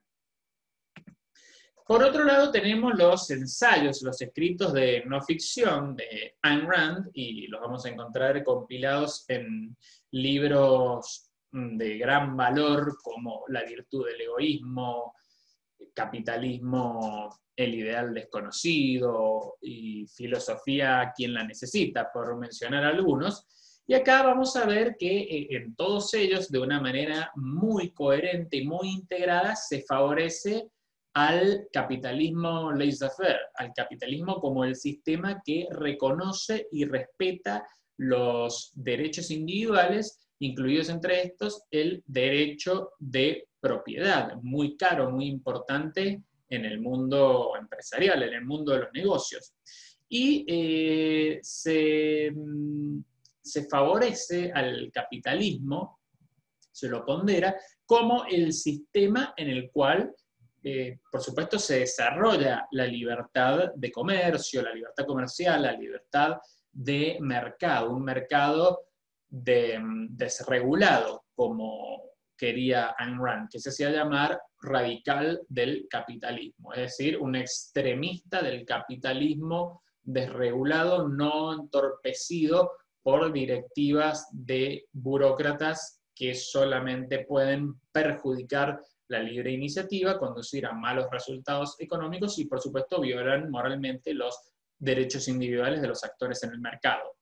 Por 1.86 2.02
otro 2.02 2.24
lado, 2.24 2.50
tenemos 2.50 2.94
los 2.96 3.30
ensayos, 3.30 4.02
los 4.02 4.20
escritos 4.20 4.72
de 4.72 5.04
no 5.06 5.22
ficción 5.22 5.94
de 5.94 6.34
Ayn 6.42 6.66
Rand, 6.66 7.10
y 7.14 7.46
los 7.46 7.60
vamos 7.60 7.86
a 7.86 7.90
encontrar 7.90 8.42
compilados 8.42 9.24
en 9.28 9.76
libros 10.10 11.30
de 11.52 11.96
gran 11.96 12.36
valor 12.36 12.98
como 13.00 13.44
La 13.46 13.62
virtud 13.62 14.04
del 14.04 14.20
egoísmo, 14.20 15.14
capitalismo, 15.94 17.38
el 17.54 17.76
ideal 17.76 18.12
desconocido 18.12 19.56
y 19.60 20.08
filosofía, 20.08 21.12
quien 21.16 21.34
la 21.34 21.44
necesita, 21.44 22.10
por 22.12 22.36
mencionar 22.36 22.82
algunos. 22.84 23.46
Y 23.86 23.94
acá 23.94 24.24
vamos 24.24 24.56
a 24.56 24.66
ver 24.66 24.96
que 24.98 25.20
eh, 25.20 25.46
en 25.50 25.76
todos 25.76 26.12
ellos, 26.14 26.50
de 26.50 26.58
una 26.58 26.80
manera 26.80 27.30
muy 27.36 27.92
coherente 27.92 28.56
y 28.56 28.66
muy 28.66 28.88
integrada, 28.88 29.54
se 29.54 29.82
favorece 29.82 30.68
al 31.16 31.68
capitalismo 31.72 32.72
laissez-faire, 32.72 33.40
al 33.54 33.72
capitalismo 33.72 34.38
como 34.38 34.66
el 34.66 34.76
sistema 34.76 35.40
que 35.42 35.66
reconoce 35.70 36.68
y 36.70 36.84
respeta 36.84 37.66
los 37.96 38.70
derechos 38.74 39.30
individuales, 39.30 40.28
incluidos 40.40 40.90
entre 40.90 41.22
estos 41.22 41.62
el 41.70 42.04
derecho 42.06 42.90
de 42.98 43.48
propiedad, 43.58 44.34
muy 44.42 44.76
caro, 44.76 45.10
muy 45.10 45.28
importante 45.28 46.22
en 46.50 46.64
el 46.66 46.80
mundo 46.80 47.52
empresarial, 47.58 48.22
en 48.22 48.34
el 48.34 48.44
mundo 48.44 48.72
de 48.72 48.80
los 48.80 48.92
negocios. 48.92 49.54
Y 50.10 50.44
eh, 50.46 51.40
mm, 52.34 52.98
se, 53.40 53.64
favorece 53.70 54.52
al 54.52 54.90
capitalismo, 54.92 55.98
se 56.70 56.90
lo 56.90 57.06
pondera, 57.06 57.56
como 57.86 58.26
el 58.26 58.52
sistema 58.52 59.32
en 59.34 59.48
el 59.48 59.70
cual, 59.70 60.14
eh, 60.68 60.98
por 61.12 61.22
supuesto, 61.22 61.60
se 61.60 61.78
desarrolla 61.78 62.66
la 62.72 62.86
libertad 62.86 63.70
de 63.76 63.92
comercio, 63.92 64.62
la 64.62 64.74
libertad 64.74 65.06
comercial, 65.06 65.62
la 65.62 65.70
libertad 65.70 66.38
de 66.72 67.18
mercado, 67.20 67.92
un 67.92 68.02
mercado 68.02 68.80
mm, 69.30 70.08
desregulado, 70.10 71.26
como 71.36 72.10
quería 72.36 72.96
Ayn 72.98 73.16
Rand, 73.16 73.48
que 73.48 73.60
se 73.60 73.68
hacía 73.68 73.90
llamar 73.90 74.40
radical 74.60 75.40
del 75.48 75.86
capitalismo, 75.88 76.72
es 76.72 76.80
decir, 76.80 77.16
un 77.16 77.36
extremista 77.36 78.42
del 78.42 78.64
capitalismo 78.64 79.84
desregulado, 80.02 81.06
no 81.08 81.54
entorpecido 81.54 82.72
por 83.04 83.32
directivas 83.32 84.26
de 84.32 84.88
burócratas 84.90 86.02
que 86.12 86.34
solamente 86.34 87.24
pueden 87.24 87.74
perjudicar 87.92 88.80
la 89.08 89.20
libre 89.20 89.52
iniciativa, 89.52 90.18
conducir 90.18 90.66
a 90.66 90.72
malos 90.72 91.06
resultados 91.10 91.76
económicos 91.78 92.38
y, 92.38 92.46
por 92.46 92.60
supuesto, 92.60 93.00
violan 93.00 93.50
moralmente 93.50 94.14
los 94.14 94.38
derechos 94.78 95.28
individuales 95.28 95.80
de 95.80 95.88
los 95.88 96.04
actores 96.04 96.42
en 96.42 96.52
el 96.52 96.60
mercado. 96.60 97.16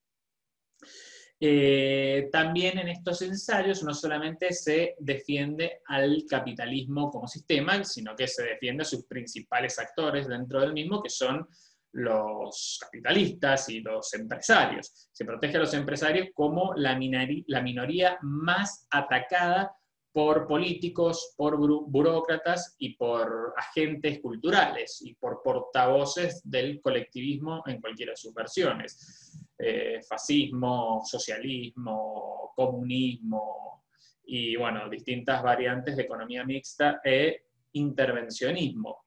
Eh, 1.41 2.29
también 2.33 2.79
en 2.79 2.89
estos 2.89 3.21
ensayos 3.23 3.83
no 3.83 3.93
solamente 3.93 4.53
se 4.53 4.95
defiende 4.99 5.83
al 5.87 6.25
capitalismo 6.29 7.11
como 7.11 7.27
sistema, 7.27 7.85
sino 7.85 8.15
que 8.17 8.29
se 8.29 8.45
defiende 8.45 8.83
a 8.83 8.87
sus 8.87 9.05
principales 9.05 9.79
actores 9.79 10.29
dentro 10.29 10.61
del 10.61 10.73
mismo, 10.73 11.03
que 11.03 11.11
son 11.11 11.47
los 11.93 12.79
capitalistas 12.81 13.69
y 13.69 13.81
los 13.81 14.13
empresarios. 14.15 15.09
Se 15.13 15.25
protege 15.25 15.57
a 15.57 15.61
los 15.61 15.75
empresarios 15.75 16.29
como 16.35 16.73
la, 16.77 16.99
la 17.47 17.63
minoría 17.63 18.19
más 18.23 18.87
atacada 18.91 19.77
por 20.15 20.47
políticos, 20.47 21.35
por 21.37 21.57
burócratas 21.59 22.77
y 22.79 22.95
por 22.95 23.53
agentes 23.57 24.21
culturales 24.21 25.03
y 25.05 25.13
por 25.15 25.43
portavoces 25.43 26.41
del 26.49 26.81
colectivismo 26.81 27.65
en 27.67 27.81
cualquiera 27.81 28.13
de 28.13 28.17
sus 28.17 28.33
versiones. 28.33 29.41
Eh, 29.59 30.01
fascismo, 30.09 31.03
socialismo, 31.05 32.53
comunismo 32.55 33.87
y, 34.25 34.55
bueno, 34.55 34.89
distintas 34.89 35.43
variantes 35.43 35.97
de 35.97 36.05
economía 36.05 36.45
mixta 36.45 37.01
e 37.05 37.47
intervencionismo. 37.73 38.99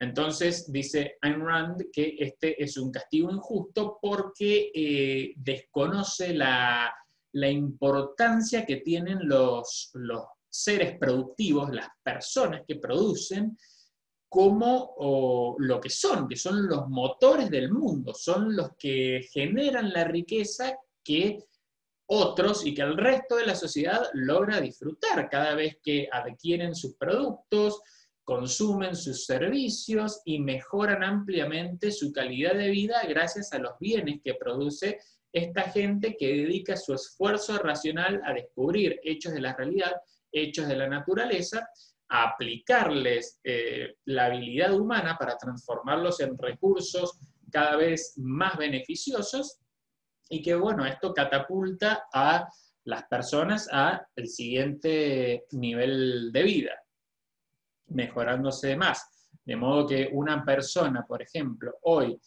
Entonces 0.00 0.70
dice 0.72 1.16
Ayn 1.22 1.46
Rand 1.46 1.84
que 1.92 2.16
este 2.18 2.60
es 2.60 2.76
un 2.76 2.90
castigo 2.90 3.30
injusto 3.30 4.00
porque 4.02 4.72
eh, 4.74 5.32
desconoce 5.36 6.34
la, 6.34 6.92
importancia 7.32 8.66
que 8.66 8.76
tienen 8.76 9.28
los, 9.28 9.90
los 9.94 10.24
seres 10.62 10.98
productivos, 10.98 11.70
las 11.70 11.88
personas 12.02 12.62
que 12.66 12.76
producen, 12.76 13.56
como 14.28 15.56
lo 15.58 15.80
que 15.80 15.90
son, 15.90 16.28
que 16.28 16.36
son 16.36 16.66
los 16.66 16.88
motores 16.88 17.48
del 17.48 17.70
mundo, 17.70 18.12
son 18.14 18.54
los 18.54 18.70
que 18.76 19.26
generan 19.32 19.92
la 19.92 20.04
riqueza 20.04 20.76
que 21.02 21.38
otros 22.08 22.64
y 22.64 22.74
que 22.74 22.82
el 22.82 22.96
resto 22.96 23.36
de 23.36 23.46
la 23.46 23.54
sociedad 23.54 24.08
logra 24.14 24.60
disfrutar 24.60 25.28
cada 25.28 25.54
vez 25.54 25.78
que 25.82 26.08
adquieren 26.10 26.74
sus 26.74 26.94
productos, 26.94 27.80
consumen 28.24 28.96
sus 28.96 29.24
servicios 29.24 30.20
y 30.24 30.40
mejoran 30.40 31.02
ampliamente 31.02 31.90
su 31.92 32.12
calidad 32.12 32.54
de 32.54 32.70
vida 32.70 33.02
gracias 33.08 33.52
a 33.52 33.58
los 33.58 33.78
bienes 33.78 34.20
que 34.24 34.34
produce 34.34 34.98
esta 35.32 35.62
gente 35.62 36.16
que 36.16 36.28
dedica 36.28 36.76
su 36.76 36.94
esfuerzo 36.94 37.58
racional 37.58 38.22
a 38.24 38.32
descubrir 38.32 38.98
hechos 39.02 39.32
de 39.32 39.40
la 39.40 39.54
realidad, 39.54 39.92
hechos 40.42 40.68
de 40.68 40.76
la 40.76 40.88
naturaleza, 40.88 41.68
aplicarles 42.08 43.40
eh, 43.42 43.96
la 44.04 44.26
habilidad 44.26 44.72
humana 44.74 45.16
para 45.18 45.36
transformarlos 45.36 46.20
en 46.20 46.38
recursos 46.38 47.18
cada 47.50 47.76
vez 47.76 48.14
más 48.16 48.56
beneficiosos 48.56 49.58
y 50.28 50.42
que, 50.42 50.54
bueno, 50.54 50.84
esto 50.84 51.12
catapulta 51.12 52.06
a 52.12 52.48
las 52.84 53.04
personas 53.04 53.68
a 53.72 54.06
el 54.14 54.28
siguiente 54.28 55.46
nivel 55.52 56.30
de 56.32 56.42
vida, 56.42 56.72
mejorándose 57.88 58.76
más. 58.76 59.04
De 59.44 59.56
modo 59.56 59.86
que 59.86 60.08
una 60.12 60.44
persona, 60.44 61.04
por 61.06 61.22
ejemplo, 61.22 61.74
hoy 61.82 62.20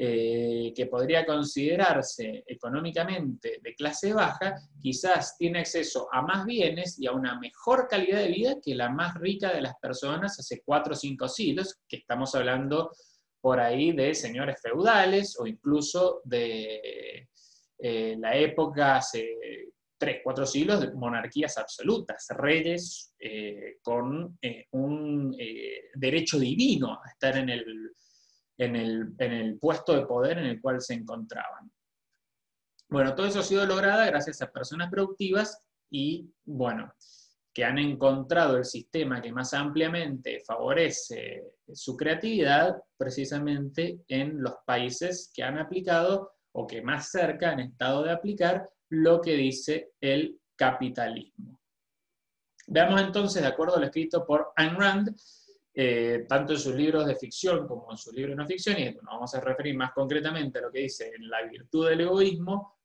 eh, 0.00 0.72
que 0.76 0.86
podría 0.86 1.26
considerarse 1.26 2.44
económicamente 2.46 3.58
de 3.60 3.74
clase 3.74 4.12
baja, 4.12 4.54
quizás 4.80 5.36
tiene 5.36 5.58
acceso 5.58 6.06
a 6.12 6.22
más 6.22 6.46
bienes 6.46 7.00
y 7.00 7.08
a 7.08 7.12
una 7.12 7.36
mejor 7.40 7.88
calidad 7.88 8.20
de 8.20 8.28
vida 8.28 8.56
que 8.64 8.76
la 8.76 8.90
más 8.90 9.16
rica 9.16 9.52
de 9.52 9.60
las 9.60 9.74
personas 9.82 10.38
hace 10.38 10.62
cuatro 10.64 10.92
o 10.92 10.96
cinco 10.96 11.26
siglos, 11.26 11.80
que 11.88 11.96
estamos 11.96 12.32
hablando 12.36 12.92
por 13.40 13.58
ahí 13.58 13.90
de 13.90 14.14
señores 14.14 14.60
feudales 14.62 15.36
o 15.40 15.48
incluso 15.48 16.20
de 16.22 17.28
eh, 17.80 18.16
la 18.20 18.36
época 18.36 18.98
hace 18.98 19.36
tres, 19.98 20.20
cuatro 20.22 20.46
siglos 20.46 20.80
de 20.80 20.94
monarquías 20.94 21.58
absolutas, 21.58 22.24
reyes 22.36 23.16
eh, 23.18 23.78
con 23.82 24.38
un 24.70 25.36
derecho 25.96 26.38
divino 26.38 27.00
a 27.04 27.10
estar 27.10 27.36
en 27.36 27.48
el 27.48 27.64
en 28.58 28.76
el, 28.76 29.58
puesto 29.58 29.94
de 29.94 30.06
poder 30.06 30.38
en 30.38 30.46
el 30.46 30.60
cual 30.60 30.80
se 30.80 30.94
encontraban. 30.94 31.70
Bueno, 32.88 33.14
todo 33.14 33.26
eso 33.26 33.40
ha 33.40 33.44
sido 33.44 33.66
logrado 33.66 34.04
gracias 34.06 34.42
a 34.42 34.50
personas 34.50 34.90
productivas 34.90 35.62
y, 35.90 36.30
bueno, 36.44 36.92
que 37.54 37.64
han 37.64 37.78
encontrado 37.78 38.56
el 38.56 38.64
sistema 38.64 39.22
que 39.22 39.32
más 39.32 39.54
ampliamente 39.54 40.42
favorece 40.46 41.44
su 41.72 41.96
creatividad 41.96 42.82
precisamente 42.96 44.00
en 44.08 44.42
los 44.42 44.54
países 44.66 45.30
que 45.34 45.42
han 45.42 45.58
aplicado 45.58 46.32
o 46.52 46.66
que 46.66 46.82
más 46.82 47.10
cerca 47.10 47.50
han 47.50 47.60
estado 47.60 48.02
de 48.02 48.12
aplicar 48.12 48.68
lo 48.90 49.20
que 49.20 49.34
dice 49.34 49.92
el 50.00 50.40
capitalismo. 50.56 51.60
Veamos 52.66 53.00
entonces, 53.00 53.42
de 53.42 53.48
acuerdo 53.48 53.76
al 53.76 53.84
escrito 53.84 54.26
por 54.26 54.52
Ayn 54.56 54.76
Rand, 54.76 55.16
eh, 55.80 56.26
tanto 56.28 56.54
en 56.54 56.58
sus 56.58 56.74
libros 56.74 57.06
de 57.06 57.14
ficción 57.14 57.64
como 57.68 57.88
en 57.92 57.96
sus 57.96 58.12
libros 58.12 58.36
de 58.36 58.42
no 58.42 58.48
ficción, 58.48 58.80
y 58.80 58.86
nos 58.86 59.04
vamos 59.04 59.32
a 59.32 59.40
referir 59.40 59.76
más 59.76 59.92
concretamente 59.92 60.58
a 60.58 60.62
lo 60.62 60.72
que 60.72 60.80
dice 60.80 61.12
en 61.14 61.30
La 61.30 61.44
virtud 61.44 61.88
del 61.88 62.00
egoísmo 62.00 62.80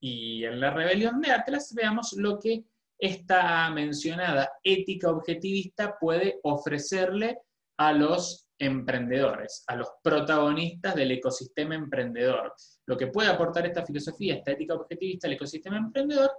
y 0.00 0.44
en 0.44 0.58
La 0.58 0.70
rebelión 0.70 1.20
de 1.20 1.30
Atlas, 1.30 1.72
veamos 1.72 2.14
lo 2.14 2.40
que 2.40 2.64
esta 2.98 3.70
mencionada 3.70 4.50
ética 4.64 5.10
objetivista 5.10 5.96
puede 5.96 6.40
ofrecerle 6.42 7.38
a 7.76 7.92
los 7.92 8.48
emprendedores, 8.58 9.62
a 9.68 9.76
los 9.76 9.90
protagonistas 10.02 10.96
del 10.96 11.12
ecosistema 11.12 11.76
emprendedor. 11.76 12.52
Lo 12.86 12.96
que 12.96 13.06
puede 13.06 13.28
aportar 13.28 13.64
esta 13.64 13.86
filosofía, 13.86 14.34
esta 14.34 14.50
ética 14.50 14.74
objetivista 14.74 15.28
al 15.28 15.34
ecosistema 15.34 15.76
emprendedor, 15.76 16.32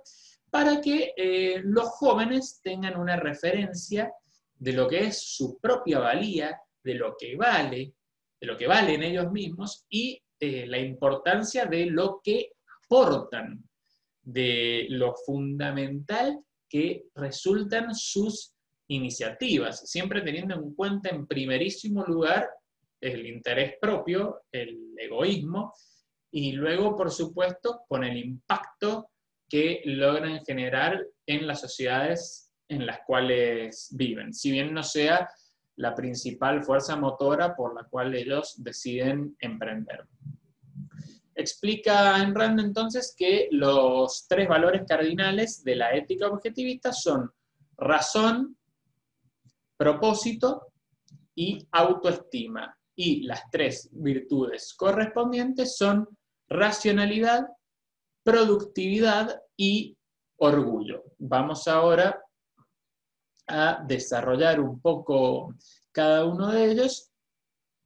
para 0.49 0.81
que 0.81 1.13
eh, 1.15 1.61
los 1.63 1.87
jóvenes 1.87 2.59
tengan 2.61 2.99
una 2.99 3.15
referencia 3.15 4.11
de 4.57 4.73
lo 4.73 4.87
que 4.87 5.05
es 5.05 5.19
su 5.19 5.59
propia 5.59 5.99
valía, 5.99 6.59
de 6.83 6.93
lo 6.95 7.15
que 7.17 7.35
vale, 7.35 7.93
de 8.39 8.47
lo 8.47 8.57
que 8.57 8.67
valen 8.67 9.03
ellos 9.03 9.31
mismos 9.31 9.85
y 9.89 10.21
eh, 10.39 10.65
la 10.67 10.79
importancia 10.79 11.65
de 11.65 11.85
lo 11.87 12.21
que 12.23 12.51
aportan, 12.85 13.63
de 14.21 14.87
lo 14.89 15.13
fundamental 15.25 16.39
que 16.69 17.05
resultan 17.15 17.93
sus 17.95 18.53
iniciativas, 18.87 19.89
siempre 19.89 20.21
teniendo 20.21 20.55
en 20.55 20.73
cuenta 20.73 21.09
en 21.09 21.25
primerísimo 21.25 22.03
lugar 22.03 22.49
el 23.01 23.25
interés 23.25 23.75
propio, 23.79 24.41
el 24.51 24.93
egoísmo, 24.97 25.73
y 26.31 26.51
luego, 26.51 26.95
por 26.95 27.11
supuesto, 27.11 27.83
con 27.87 28.03
el 28.03 28.17
impacto 28.17 29.09
que 29.47 29.81
logran 29.85 30.43
generar 30.43 31.05
en 31.25 31.47
las 31.47 31.61
sociedades 31.61 32.44
en 32.67 32.85
las 32.85 32.99
cuales 33.05 33.89
viven, 33.95 34.33
si 34.33 34.51
bien 34.51 34.73
no 34.73 34.83
sea 34.83 35.29
la 35.77 35.93
principal 35.93 36.63
fuerza 36.63 36.95
motora 36.95 37.55
por 37.55 37.75
la 37.75 37.83
cual 37.83 38.15
ellos 38.15 38.55
deciden 38.57 39.35
emprender. 39.39 40.07
Explica 41.35 42.21
en 42.21 42.33
Rand 42.33 42.61
entonces 42.61 43.13
que 43.17 43.49
los 43.51 44.25
tres 44.27 44.47
valores 44.47 44.83
cardinales 44.87 45.63
de 45.63 45.75
la 45.75 45.93
ética 45.93 46.27
objetivista 46.27 46.93
son 46.93 47.29
razón, 47.77 48.57
propósito 49.75 50.71
y 51.35 51.67
autoestima. 51.71 52.77
Y 52.95 53.23
las 53.23 53.41
tres 53.51 53.89
virtudes 53.91 54.73
correspondientes 54.73 55.75
son 55.75 56.07
racionalidad, 56.47 57.45
productividad 58.23 59.41
y 59.57 59.97
orgullo. 60.37 61.03
Vamos 61.17 61.67
ahora 61.67 62.24
a 63.47 63.83
desarrollar 63.87 64.59
un 64.59 64.79
poco 64.79 65.53
cada 65.91 66.25
uno 66.25 66.51
de 66.51 66.71
ellos 66.71 67.11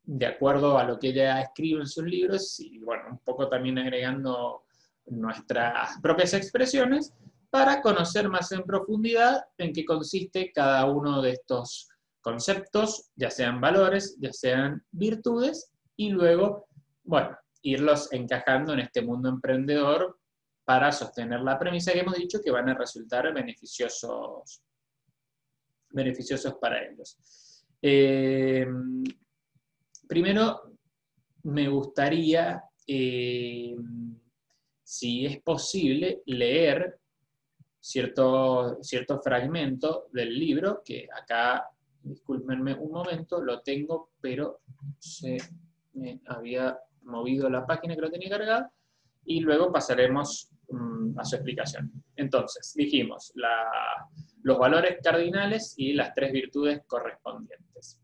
de 0.04 0.26
acuerdo 0.26 0.78
a 0.78 0.84
lo 0.84 0.98
que 0.98 1.10
ella 1.10 1.42
escribe 1.42 1.82
en 1.82 1.88
sus 1.88 2.04
libros 2.04 2.60
y 2.60 2.80
bueno, 2.80 3.04
un 3.12 3.20
poco 3.20 3.48
también 3.48 3.78
agregando 3.78 4.64
nuestras 5.06 6.00
propias 6.02 6.34
expresiones 6.34 7.14
para 7.50 7.82
conocer 7.82 8.30
más 8.30 8.52
en 8.52 8.64
profundidad 8.64 9.46
en 9.58 9.74
qué 9.74 9.86
consiste 9.86 10.52
cada 10.52 10.86
uno 10.86 11.22
de 11.22 11.32
estos 11.32 11.90
conceptos, 12.22 13.10
ya 13.16 13.30
sean 13.30 13.62
valores, 13.62 14.18
ya 14.20 14.32
sean 14.34 14.84
virtudes, 14.92 15.72
y 15.96 16.10
luego, 16.10 16.68
bueno, 17.04 17.38
irlos 17.62 18.12
encajando 18.12 18.74
en 18.74 18.80
este 18.80 19.02
mundo 19.02 19.30
emprendedor 19.30 20.18
para 20.64 20.92
sostener 20.92 21.42
la 21.42 21.58
premisa 21.58 21.92
que 21.92 22.00
hemos 22.00 22.16
dicho 22.16 22.40
que 22.44 22.52
van 22.52 22.70
a 22.70 22.76
resultar 22.76 23.34
beneficiosos 23.34 24.62
beneficiosos 25.92 26.56
para 26.56 26.84
ellos. 26.86 27.18
Eh, 27.82 28.66
primero, 30.08 30.74
me 31.44 31.68
gustaría, 31.68 32.64
eh, 32.86 33.76
si 34.84 35.26
es 35.26 35.42
posible, 35.42 36.22
leer 36.26 37.00
cierto, 37.80 38.78
cierto 38.82 39.22
fragmento 39.22 40.08
del 40.12 40.38
libro, 40.38 40.82
que 40.84 41.08
acá, 41.16 41.70
discúlpenme 42.02 42.74
un 42.74 42.92
momento, 42.92 43.42
lo 43.42 43.62
tengo, 43.62 44.12
pero 44.20 44.62
se 45.00 45.38
me 45.94 46.20
había 46.28 46.78
movido 47.04 47.50
la 47.50 47.66
página 47.66 47.96
que 47.96 48.02
lo 48.02 48.12
tenía 48.12 48.30
cargada, 48.30 48.72
y 49.26 49.40
luego 49.42 49.72
pasaremos 49.72 50.50
mm, 50.70 51.20
a 51.20 51.26
su 51.26 51.36
explicación. 51.36 51.92
Entonces, 52.16 52.74
dijimos, 52.76 53.34
los 54.44 54.58
valores 54.58 54.98
cardinales 55.04 55.74
y 55.78 55.94
las 55.94 56.14
tres 56.14 56.32
virtudes 56.32 56.82
correspondientes. 56.88 58.00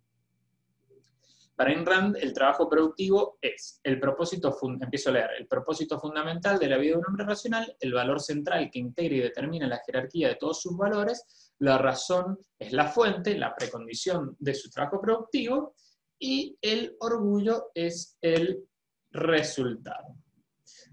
Para 1.56 1.70
Ayn 1.70 1.86
el 2.20 2.34
trabajo 2.34 2.68
productivo 2.68 3.38
es 3.42 3.80
el 3.82 3.98
propósito, 3.98 4.58
empiezo 4.82 5.10
a 5.10 5.14
leer, 5.14 5.30
el 5.40 5.48
propósito 5.48 5.98
fundamental 5.98 6.60
de 6.60 6.68
la 6.68 6.78
vida 6.78 6.92
de 6.92 6.98
un 6.98 7.06
hombre 7.08 7.26
racional, 7.26 7.78
el 7.80 7.94
valor 7.94 8.20
central 8.20 8.70
que 8.70 8.80
integra 8.80 9.16
y 9.16 9.22
determina 9.22 9.66
la 9.66 9.82
jerarquía 9.86 10.28
de 10.28 10.36
todos 10.36 10.62
sus 10.62 10.76
valores, 10.76 11.54
la 11.60 11.78
razón 11.78 12.38
es 12.60 12.74
la 12.74 12.90
fuente, 12.90 13.38
la 13.38 13.56
precondición 13.56 14.36
de 14.38 14.54
su 14.54 14.70
trabajo 14.70 15.00
productivo, 15.00 15.76
y 16.20 16.58
el 16.62 16.98
orgullo 17.00 17.72
es 17.74 18.18
el 18.22 18.66
resultado. 19.12 20.16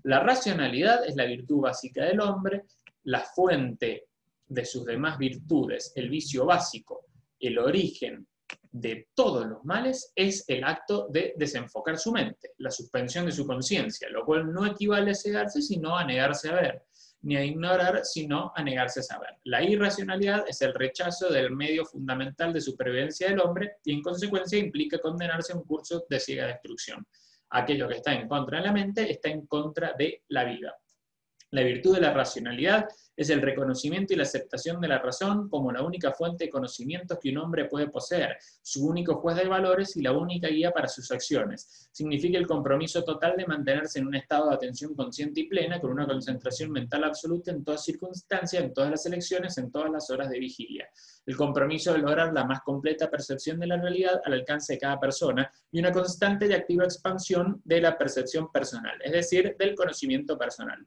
La 0.05 0.21
racionalidad 0.21 1.07
es 1.07 1.15
la 1.15 1.27
virtud 1.27 1.61
básica 1.61 2.05
del 2.05 2.21
hombre, 2.21 2.65
la 3.05 3.21
fuente 3.21 4.09
de 4.47 4.65
sus 4.65 4.85
demás 4.85 5.17
virtudes, 5.17 5.93
el 5.95 6.11
vicio 6.11 6.45
básico, 6.45 7.07
el 7.39 7.59
origen 7.59 8.27
de 8.71 9.09
todos 9.15 9.47
los 9.47 9.65
males, 9.65 10.13
es 10.15 10.45
el 10.49 10.65
acto 10.65 11.09
de 11.09 11.35
desenfocar 11.37 11.99
su 11.99 12.11
mente, 12.11 12.51
la 12.59 12.71
suspensión 12.71 13.27
de 13.27 13.33
su 13.33 13.47
conciencia, 13.47 14.09
lo 14.11 14.25
cual 14.25 14.53
no 14.53 14.67
equivale 14.67 15.13
a 15.13 15.15
cegarse, 15.15 15.63
sino 15.63 15.97
a 15.97 16.05
negarse 16.05 16.49
a 16.49 16.55
ver, 16.55 16.83
ni 17.23 17.37
a 17.37 17.45
ignorar, 17.45 18.05
sino 18.05 18.53
a 18.55 18.63
negarse 18.63 19.01
a 19.01 19.05
saber. 19.05 19.31
La 19.45 19.63
irracionalidad 19.63 20.45
es 20.49 20.61
el 20.63 20.75
rechazo 20.75 21.29
del 21.31 21.53
medio 21.53 21.85
fundamental 21.85 22.53
de 22.53 22.61
supervivencia 22.61 23.29
del 23.29 23.41
hombre 23.41 23.77
y 23.85 23.93
en 23.93 24.03
consecuencia 24.03 24.59
implica 24.59 24.99
condenarse 24.99 25.53
a 25.53 25.57
un 25.57 25.65
curso 25.65 26.05
de 26.09 26.19
ciega 26.19 26.47
destrucción. 26.47 27.07
Aquello 27.53 27.89
que 27.89 27.97
está 27.97 28.13
en 28.15 28.29
contra 28.29 28.59
de 28.59 28.67
la 28.67 28.73
mente 28.73 29.11
está 29.11 29.29
en 29.29 29.47
contra 29.47 29.93
de 29.93 30.23
la 30.29 30.45
vida. 30.45 30.75
La 31.53 31.63
virtud 31.63 31.97
de 31.97 32.01
la 32.01 32.15
racionalidad 32.15 32.89
es 33.15 33.29
el 33.29 33.43
reconocimiento 33.43 34.15
y 34.15 34.17
la 34.17 34.23
aceptación 34.23 34.81
de 34.81 34.89
la 34.89 35.01
razón 35.01 35.51
como 35.51 35.71
la 35.71 35.83
única 35.83 36.11
fuente 36.13 36.45
de 36.45 36.51
conocimientos 36.51 37.19
que 37.21 37.29
un 37.29 37.37
hombre 37.37 37.67
puede 37.67 37.89
poseer, 37.89 38.39
su 38.63 38.87
único 38.87 39.17
juez 39.17 39.37
de 39.37 39.45
valores 39.45 39.95
y 39.99 40.01
la 40.01 40.13
única 40.13 40.49
guía 40.49 40.71
para 40.71 40.89
sus 40.89 41.13
acciones. 41.13 41.91
Significa 41.93 42.39
el 42.39 42.47
compromiso 42.47 43.05
total 43.05 43.37
de 43.37 43.45
mantenerse 43.45 43.99
en 43.99 44.07
un 44.07 44.15
estado 44.15 44.49
de 44.49 44.55
atención 44.55 44.95
consciente 44.95 45.43
y 45.43 45.47
plena, 45.47 45.79
con 45.79 45.91
una 45.91 46.07
concentración 46.07 46.71
mental 46.71 47.05
absoluta 47.05 47.51
en 47.51 47.63
todas 47.63 47.85
circunstancias, 47.85 48.63
en 48.63 48.73
todas 48.73 48.91
las 48.91 49.05
elecciones, 49.05 49.59
en 49.59 49.71
todas 49.71 49.91
las 49.91 50.09
horas 50.09 50.31
de 50.31 50.39
vigilia. 50.39 50.89
El 51.27 51.37
compromiso 51.37 51.93
de 51.93 51.99
lograr 51.99 52.33
la 52.33 52.47
más 52.47 52.63
completa 52.63 53.11
percepción 53.11 53.61
de 53.61 53.67
la 53.67 53.77
realidad 53.77 54.23
al 54.25 54.33
alcance 54.33 54.73
de 54.73 54.79
cada 54.79 54.99
persona 54.99 55.53
y 55.71 55.81
una 55.81 55.93
constante 55.93 56.47
y 56.47 56.55
activa 56.55 56.85
expansión 56.85 57.61
de 57.63 57.83
la 57.83 57.99
percepción 57.99 58.51
personal, 58.51 58.99
es 59.05 59.13
decir, 59.13 59.55
del 59.59 59.75
conocimiento 59.75 60.39
personal 60.39 60.87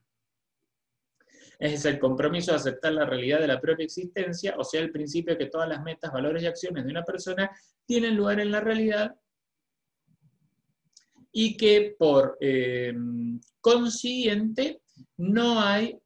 es 1.60 1.86
el 1.86 2.00
compromiso 2.00 2.52
de 2.52 2.58
aceptar 2.58 2.94
la 2.94 3.06
realidad 3.06 3.40
de 3.40 3.48
la 3.48 3.62
propia 3.62 3.86
existencia, 3.86 4.56
o 4.58 4.64
sea, 4.64 4.82
el 4.82 4.92
principio 4.92 5.34
de 5.34 5.40
que 5.40 5.52
todas 5.52 5.70
las 5.70 5.84
metas, 5.84 6.12
valores 6.12 6.44
y 6.44 6.48
acciones 6.48 6.86
de 6.86 6.92
una 6.92 7.04
persona 7.04 7.50
tienen 7.86 8.16
lugar 8.16 8.40
en 8.40 8.52
la 8.52 8.62
realidad 8.62 9.16
y 11.32 11.58
que 11.58 11.96
por 11.98 12.38
eh, 12.40 12.94
consiguiente 13.60 14.82
no 15.18 15.60
hay 15.60 16.00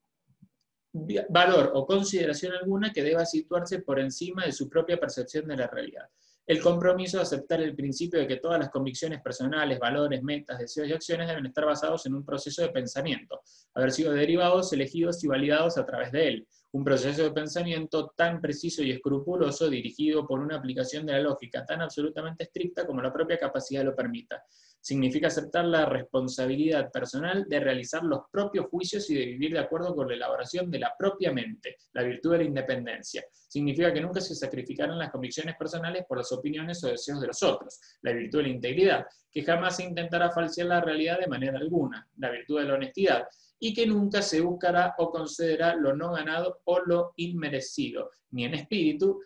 valor 1.30 1.72
o 1.76 1.86
consideración 1.86 2.54
alguna 2.54 2.92
que 2.92 3.04
deba 3.04 3.26
situarse 3.26 3.80
por 3.80 4.00
encima 4.00 4.46
de 4.46 4.52
su 4.52 4.68
propia 4.68 5.00
percepción 5.00 5.48
de 5.48 5.58
la 5.58 5.68
realidad. 5.68 6.10
El 6.50 6.64
compromiso 6.64 7.18
de 7.18 7.22
aceptar 7.22 7.62
el 7.62 7.76
principio 7.76 8.20
de 8.20 8.26
que 8.26 8.38
todas 8.38 8.58
las 8.58 8.72
convicciones 8.72 9.22
personales, 9.22 9.78
valores, 9.78 10.24
metas, 10.24 10.58
deseos 10.58 10.88
y 10.88 10.94
acciones 10.94 11.28
deben 11.28 11.46
estar 11.46 11.64
basados 11.64 12.08
en 12.08 12.16
un 12.16 12.26
proceso 12.26 12.64
de 12.64 12.70
pensamiento, 12.70 13.42
haber 13.76 13.92
sido 13.92 14.14
derivados, 14.14 14.74
elegidos 14.74 15.24
y 15.24 15.28
validados 15.28 15.78
a 15.78 15.86
través 15.86 16.12
de 16.12 16.28
él. 16.28 16.48
Un 16.72 16.84
proceso 16.84 17.22
de 17.22 17.30
pensamiento 17.30 18.16
tan 18.18 18.42
preciso 18.42 18.82
y 18.82 18.90
escrupuloso 18.90 19.70
dirigido 19.70 20.26
por 20.26 20.40
una 20.40 20.56
aplicación 20.56 21.06
de 21.06 21.14
la 21.14 21.20
lógica 21.20 21.64
tan 21.68 21.82
absolutamente 21.82 22.46
estricta 22.46 22.88
como 22.88 23.04
la 23.04 23.14
propia 23.14 23.38
capacidad 23.38 23.84
lo 23.84 23.96
permita 23.96 24.44
significa 24.82 25.28
aceptar 25.28 25.66
la 25.66 25.86
responsabilidad 25.86 26.92
personal 26.92 27.46
de 27.48 27.60
realizar 27.60 28.04
los 28.04 28.22
propios 28.32 28.68
juicios 28.68 29.10
y 29.10 29.16
de 29.16 29.26
vivir 29.26 29.54
de 29.54 29.60
acuerdo 29.60 29.94
con 29.96 30.08
la 30.08 30.16
elaboración 30.16 30.72
de 30.72 30.80
la 30.80 30.94
propia 30.98 31.32
mente, 31.32 31.78
la 31.94 32.04
virtud 32.04 32.32
de 32.32 32.38
la 32.40 32.44
independencia. 32.46 33.24
Significa 33.30 33.94
que 33.94 34.02
nunca 34.02 34.22
se 34.22 34.36
sacrificarán 34.36 34.98
las 34.98 35.12
convicciones 35.12 35.56
personales 35.58 36.06
por 36.08 36.18
las 36.18 36.32
opiniones 36.32 36.84
o 36.84 36.88
deseos 36.88 37.20
de 37.20 37.28
los 37.28 37.44
otros, 37.44 37.80
la 38.02 38.14
virtud 38.14 38.40
de 38.40 38.44
la 38.44 38.50
integridad, 38.50 39.06
que 39.32 39.44
jamás 39.44 39.76
se 39.76 39.84
intentará 39.84 40.32
falsear 40.32 40.68
la 40.68 40.82
realidad 40.82 41.20
de 41.20 41.28
manera 41.28 41.58
alguna, 41.58 42.08
la 42.18 42.32
virtud 42.32 42.60
de 42.60 42.66
la 42.66 42.76
honestidad, 42.76 43.28
y 43.60 43.74
que 43.74 43.86
nunca 43.86 44.22
se 44.22 44.40
buscará 44.40 44.96
o 44.98 45.12
concederá 45.12 45.76
lo 45.76 45.94
no 45.94 46.14
ganado 46.14 46.62
o 46.64 46.80
lo 46.80 47.14
inmerecido, 47.18 48.12
ni 48.32 48.46
en 48.46 48.54
espíritu, 48.54 49.22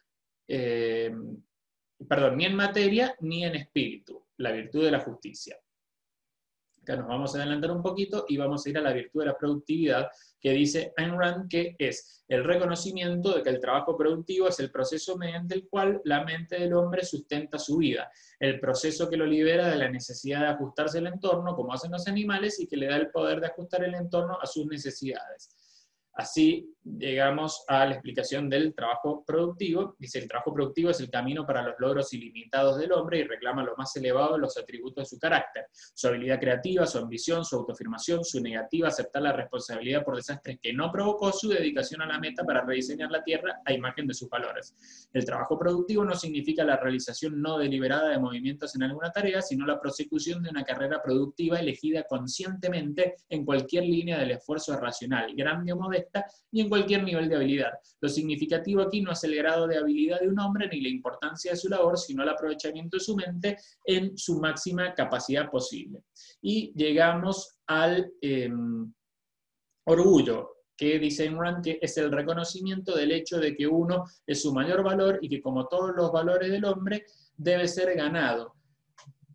eh, 0.48 1.14
perdón, 2.10 2.38
ni 2.38 2.46
en 2.46 2.56
materia, 2.56 3.16
ni 3.20 3.46
en 3.46 3.56
espíritu 3.56 4.23
la 4.38 4.52
virtud 4.52 4.84
de 4.84 4.92
la 4.92 5.00
justicia. 5.00 5.58
Acá 6.84 6.98
nos 6.98 7.08
vamos 7.08 7.34
a 7.34 7.38
adelantar 7.38 7.72
un 7.72 7.82
poquito 7.82 8.26
y 8.28 8.36
vamos 8.36 8.66
a 8.66 8.70
ir 8.70 8.78
a 8.78 8.82
la 8.82 8.92
virtud 8.92 9.22
de 9.22 9.28
la 9.28 9.38
productividad, 9.38 10.10
que 10.38 10.52
dice 10.52 10.92
Ayn 10.98 11.18
Rand 11.18 11.50
que 11.50 11.78
es 11.80 12.26
el 12.28 12.44
reconocimiento 12.44 13.34
de 13.34 13.42
que 13.42 13.52
el 13.52 13.62
trabajo 13.62 13.96
productivo 13.96 14.50
es 14.50 14.60
el 14.60 14.70
proceso 14.70 15.18
mediante 15.18 15.56
el 15.56 15.70
cual 15.70 16.02
la 16.04 16.26
mente 16.26 16.60
del 16.60 16.74
hombre 16.74 17.06
sustenta 17.06 17.58
su 17.58 17.78
vida, 17.78 18.12
el 18.38 18.60
proceso 18.60 19.10
que 19.10 19.16
lo 19.16 19.26
libera 19.26 19.70
de 19.70 19.78
la 19.78 19.90
necesidad 19.90 20.42
de 20.42 20.48
ajustarse 20.48 20.98
al 20.98 21.08
entorno, 21.08 21.56
como 21.56 21.72
hacen 21.72 21.92
los 21.92 22.06
animales, 22.08 22.60
y 22.60 22.68
que 22.68 22.76
le 22.76 22.88
da 22.88 22.98
el 22.98 23.12
poder 23.12 23.40
de 23.40 23.48
ajustar 23.48 23.86
el 23.86 23.96
entorno 23.96 24.38
a 24.42 24.46
sus 24.46 24.66
necesidades. 24.66 25.56
Así 26.14 26.70
llegamos 26.84 27.64
a 27.68 27.86
la 27.86 27.94
explicación 27.94 28.50
del 28.50 28.76
trabajo 28.76 29.24
productivo. 29.26 29.96
Dice, 29.98 30.20
el 30.20 30.28
trabajo 30.28 30.54
productivo 30.54 30.92
es 30.92 31.00
el 31.00 31.10
camino 31.10 31.46
para 31.46 31.64
los 31.64 31.76
logros 31.80 32.14
ilimitados 32.14 32.78
del 32.78 32.92
hombre 32.92 33.20
y 33.20 33.24
reclama 33.24 33.64
lo 33.64 33.76
más 33.78 33.96
elevado 33.96 34.34
de 34.34 34.40
los 34.40 34.58
atributos 34.58 35.04
de 35.04 35.16
su 35.16 35.20
carácter, 35.20 35.66
su 35.72 36.08
habilidad 36.08 36.40
creativa, 36.40 36.86
su 36.86 36.98
ambición, 36.98 37.44
su 37.44 37.56
autoafirmación, 37.56 38.24
su 38.24 38.42
negativa 38.42 38.88
a 38.88 38.92
aceptar 38.92 39.22
la 39.24 39.34
responsabilidad 39.34 40.04
por 40.04 40.16
desastres 40.16 40.60
que 40.62 40.74
no 40.74 40.92
provocó, 40.92 41.32
su 41.32 41.50
dedicación 41.50 42.02
a 42.02 42.06
la 42.06 42.20
meta 42.20 42.44
para 42.44 42.62
rediseñar 42.62 43.10
la 43.10 43.24
tierra 43.24 43.62
a 43.66 43.74
imagen 43.74 44.06
de 44.06 44.14
sus 44.14 44.30
valores. 44.30 44.76
El 45.14 45.26
trabajo 45.26 45.58
productivo 45.58 46.04
no 46.04 46.16
significa 46.16 46.64
la 46.64 46.78
realización 46.78 47.42
no 47.42 47.58
deliberada 47.58 48.10
de 48.10 48.20
movimientos 48.20 48.76
en 48.76 48.84
alguna 48.84 49.12
tarea, 49.12 49.42
sino 49.42 49.66
la 49.66 49.80
prosecución 49.80 50.44
de 50.44 50.50
una 50.50 50.64
carrera 50.64 51.02
productiva 51.02 51.60
elegida 51.60 52.04
conscientemente 52.04 53.16
en 53.30 53.46
cualquier 53.46 53.84
línea 53.84 54.20
del 54.20 54.32
esfuerzo 54.32 54.78
racional, 54.78 55.34
grande 55.36 55.74
o 55.74 55.78
modesto, 55.78 56.03
y 56.52 56.62
en 56.62 56.70
cualquier 56.70 57.04
nivel 57.04 57.30
de 57.30 57.36
habilidad. 57.36 57.72
Lo 58.02 58.10
significativo 58.10 58.82
aquí 58.82 59.02
no 59.02 59.12
es 59.12 59.24
el 59.24 59.36
grado 59.36 59.68
de 59.68 59.78
habilidad 59.78 60.22
de 60.22 60.30
un 60.30 60.40
hombre 60.40 60.68
ni 60.68 60.82
la 60.82 60.90
importancia 60.90 61.52
de 61.52 61.58
su 61.58 61.70
labor, 61.70 61.98
sino 61.98 62.24
el 62.24 62.30
aprovechamiento 62.30 62.98
de 62.98 63.04
su 63.04 63.16
mente 63.16 63.58
en 63.86 64.18
su 64.18 64.40
máxima 64.40 64.94
capacidad 64.94 65.50
posible. 65.50 66.04
Y 66.42 66.74
llegamos 66.76 67.58
al 67.68 68.12
em, 68.22 68.94
orgullo, 69.86 70.50
que 70.76 71.00
dice 71.00 71.30
Rand 71.30 71.64
que 71.64 71.80
es 71.82 71.98
el 71.98 72.12
reconocimiento 72.12 72.96
del 72.96 73.12
hecho 73.12 73.40
de 73.40 73.56
que 73.56 73.68
uno 73.68 74.06
es 74.26 74.42
su 74.42 74.54
mayor 74.54 74.84
valor 74.84 75.20
y 75.22 75.30
que 75.30 75.42
como 75.42 75.68
todos 75.68 75.92
los 75.96 76.12
valores 76.12 76.52
del 76.52 76.66
hombre 76.66 77.06
debe 77.38 77.68
ser 77.68 77.96
ganado 77.96 78.53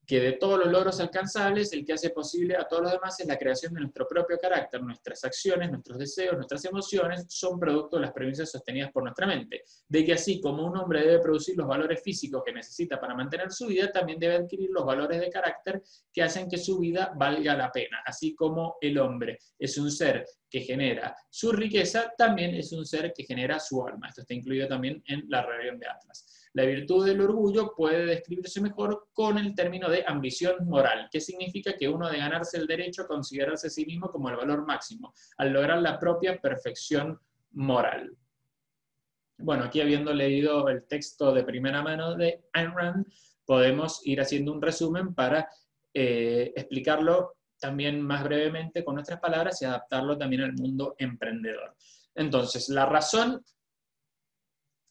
que 0.09 0.21
de 0.21 0.33
todos 0.33 0.59
los 0.59 0.73
logros 0.73 0.99
alcanzables, 1.01 1.71
el 1.75 1.85
que 1.85 1.93
hace 1.93 2.09
posible 2.09 2.57
a 2.57 2.67
todos 2.67 2.85
los 2.85 2.93
demás 2.93 3.21
es 3.21 3.27
la 3.27 3.37
creación 3.37 3.75
de 3.75 3.81
nuestro 3.81 4.09
propio 4.09 4.39
carácter, 4.39 4.83
nuestras 4.83 5.23
acciones, 5.23 5.71
nuestros 5.71 5.99
deseos, 5.99 6.35
nuestras 6.35 6.65
emociones 6.65 7.27
son 7.29 7.61
producto 7.61 7.97
de 7.97 8.03
las 8.03 8.13
premisas 8.13 8.51
sostenidas 8.51 8.91
por 8.91 9.03
nuestra 9.03 9.27
mente. 9.27 9.65
De 9.87 10.07
que 10.07 10.15
así 10.15 10.41
como 10.41 10.65
un 10.65 10.79
hombre 10.79 11.03
debe 11.03 11.19
producir 11.19 11.59
los 11.59 11.69
valores 11.69 12.03
físicos 12.03 12.43
que 12.43 12.55
necesita 12.55 12.99
para 12.99 13.15
mantener 13.15 13.53
su 13.53 13.67
vida, 13.67 13.93
también 13.93 14.19
debe 14.19 14.37
adquirir 14.37 14.71
los 14.71 14.87
valores 14.87 15.21
de 15.21 15.29
carácter 15.29 15.83
que 16.11 16.23
hacen 16.23 16.49
que 16.49 16.57
su 16.57 16.79
vida 16.79 17.13
valga 17.15 17.55
la 17.55 17.71
pena. 17.71 17.99
Así 18.07 18.35
como 18.35 18.79
el 18.81 18.97
hombre 18.97 19.39
es 19.59 19.77
un 19.77 19.91
ser 19.91 20.25
que 20.49 20.63
genera 20.63 21.15
su 21.29 21.53
riqueza, 21.53 22.15
también 22.17 22.55
es 22.55 22.73
un 22.73 22.87
ser 22.87 23.13
que 23.13 23.25
genera 23.25 23.61
su 23.61 23.87
alma. 23.87 24.09
Esto 24.09 24.23
está 24.23 24.33
incluido 24.33 24.69
también 24.69 25.03
en 25.07 25.27
la 25.29 25.45
rebelión 25.45 25.79
de 25.79 25.87
Atlas. 25.87 26.38
La 26.55 26.65
virtud 26.65 27.07
del 27.07 27.21
orgullo 27.21 27.75
puede 27.77 28.07
describirse 28.07 28.61
mejor 28.61 29.09
con 29.13 29.39
el 29.39 29.55
término 29.55 29.89
de 29.89 30.05
ambición 30.07 30.67
moral, 30.67 31.09
que 31.11 31.21
significa 31.21 31.75
que 31.77 31.89
uno 31.89 32.09
de 32.09 32.19
ganarse 32.19 32.57
el 32.57 32.67
derecho 32.67 33.03
a 33.03 33.07
considerarse 33.07 33.67
a 33.67 33.71
sí 33.71 33.85
mismo 33.85 34.11
como 34.11 34.29
el 34.29 34.37
valor 34.37 34.67
máximo, 34.67 35.13
al 35.37 35.53
lograr 35.53 35.81
la 35.81 35.99
propia 35.99 36.41
perfección 36.41 37.19
moral. 37.53 38.17
Bueno, 39.39 39.65
aquí 39.65 39.81
habiendo 39.81 40.13
leído 40.13 40.69
el 40.69 40.85
texto 40.87 41.33
de 41.33 41.45
primera 41.45 41.83
mano 41.83 42.17
de 42.17 42.43
Ayn 42.53 42.73
Rand, 42.75 43.07
podemos 43.47 44.01
ir 44.05 44.21
haciendo 44.21 44.53
un 44.53 44.61
resumen 44.61 45.15
para 45.15 45.49
eh, 45.95 46.53
explicarlo 46.57 47.37
también 47.59 48.01
más 48.01 48.25
brevemente 48.25 48.85
con 48.85 48.95
nuestras 48.95 49.21
palabras 49.21 49.61
y 49.63 49.65
adaptarlo 49.65 50.17
también 50.19 50.43
al 50.43 50.53
mundo 50.55 50.95
emprendedor. 50.99 51.75
Entonces, 52.15 52.69
la 52.69 52.87
razón 52.87 53.43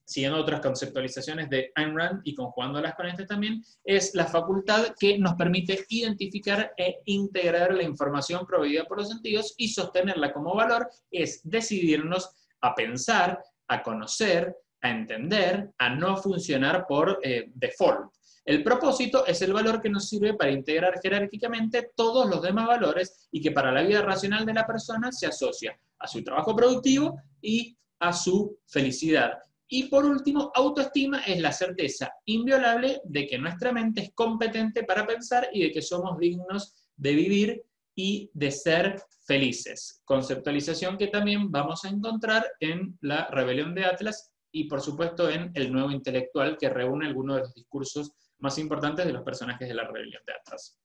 siguiendo 0.08 0.40
otras 0.40 0.62
conceptualizaciones 0.62 1.50
de 1.50 1.72
Ayn 1.76 1.96
Rand 1.96 2.22
y 2.24 2.34
conjugándolas 2.34 2.96
con 2.96 3.08
este 3.08 3.26
también, 3.26 3.62
es 3.84 4.16
la 4.16 4.26
facultad 4.26 4.96
que 4.98 5.20
nos 5.20 5.36
permite 5.36 5.86
identificar 5.90 6.74
e 6.78 7.02
integrar 7.06 7.74
la 7.74 7.84
información 7.84 8.46
proveída 8.46 8.86
por 8.86 9.00
los 9.00 9.10
sentidos 9.10 9.54
y 9.58 9.68
sostenerla 9.68 10.32
como 10.32 10.56
valor, 10.56 10.90
es 11.12 11.42
decidirnos 11.44 12.30
a 12.62 12.74
pensar, 12.74 13.44
a 13.68 13.84
conocer, 13.84 14.56
a 14.82 14.92
entender, 14.92 15.72
a 15.78 15.90
no 15.90 16.16
funcionar 16.16 16.86
por 16.88 17.20
eh, 17.22 17.52
default. 17.54 18.10
El 18.46 18.64
propósito 18.64 19.26
es 19.26 19.42
el 19.42 19.52
valor 19.52 19.82
que 19.82 19.90
nos 19.90 20.08
sirve 20.08 20.36
para 20.36 20.52
integrar 20.52 21.02
jerárquicamente 21.02 21.92
todos 21.94 22.30
los 22.30 22.42
demás 22.42 22.68
valores 22.68 23.28
y 23.30 23.42
que 23.42 23.52
para 23.52 23.74
la 23.74 23.84
vida 23.84 24.02
racional 24.02 24.46
de 24.46 24.54
la 24.54 24.66
persona 24.66 25.12
se 25.12 25.28
asocia 25.28 25.78
a 26.00 26.08
su 26.08 26.24
trabajo 26.24 26.56
productivo 26.56 27.20
y 27.42 27.78
a 28.00 28.14
su 28.14 28.58
felicidad. 28.66 29.34
Y 29.70 29.90
por 29.90 30.06
último, 30.06 30.52
autoestima 30.56 31.20
es 31.22 31.40
la 31.42 31.52
certeza 31.52 32.12
inviolable 32.26 33.02
de 33.04 33.28
que 33.28 33.38
nuestra 33.38 33.74
mente 33.74 34.02
es 34.02 34.12
competente 34.14 34.84
para 34.84 35.06
pensar 35.06 35.50
y 35.52 35.64
de 35.64 35.72
que 35.72 35.82
somos 35.82 36.18
dignos 36.18 36.88
de 36.96 37.14
vivir 37.14 37.64
y 37.94 38.32
de 38.34 38.52
ser 38.52 39.02
felices. 39.26 40.02
Conceptualización 40.06 40.98
que 40.98 41.08
también 41.08 41.52
vamos 41.52 41.84
a 41.84 41.90
encontrar 41.90 42.46
en 42.62 42.98
la 43.02 43.28
rebelión 43.28 43.76
de 43.76 43.86
Atlas 43.86 44.32
y 44.52 44.66
por 44.66 44.82
supuesto 44.82 45.30
en 45.30 45.52
el 45.54 45.72
nuevo 45.72 45.92
intelectual 45.92 46.58
que 46.58 46.70
reúne 46.70 47.08
algunos 47.08 47.36
de 47.36 47.42
los 47.42 47.54
discursos 47.54 48.14
más 48.40 48.58
importantes 48.60 49.06
de 49.06 49.14
los 49.14 49.24
personajes 49.24 49.68
de 49.68 49.74
la 49.74 49.86
rebelión 49.86 50.22
de 50.26 50.34
Atlas. 50.34 50.80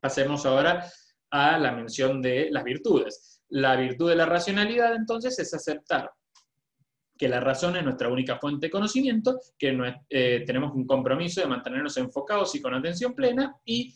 Pasemos 0.00 0.44
ahora 0.44 0.84
a 1.30 1.58
la 1.58 1.72
mención 1.72 2.20
de 2.20 2.50
las 2.50 2.64
virtudes. 2.64 3.42
La 3.48 3.76
virtud 3.76 4.10
de 4.10 4.16
la 4.16 4.26
racionalidad 4.26 4.94
entonces 4.94 5.38
es 5.38 5.54
aceptar 5.54 6.10
que 7.16 7.28
la 7.28 7.40
razón 7.40 7.76
es 7.76 7.84
nuestra 7.84 8.08
única 8.08 8.38
fuente 8.38 8.66
de 8.66 8.70
conocimiento, 8.70 9.38
que 9.58 9.76
eh, 10.10 10.42
tenemos 10.46 10.74
un 10.74 10.86
compromiso 10.86 11.40
de 11.40 11.46
mantenernos 11.46 11.96
enfocados 11.96 12.54
y 12.54 12.60
con 12.60 12.74
atención 12.74 13.14
plena, 13.14 13.56
y 13.64 13.94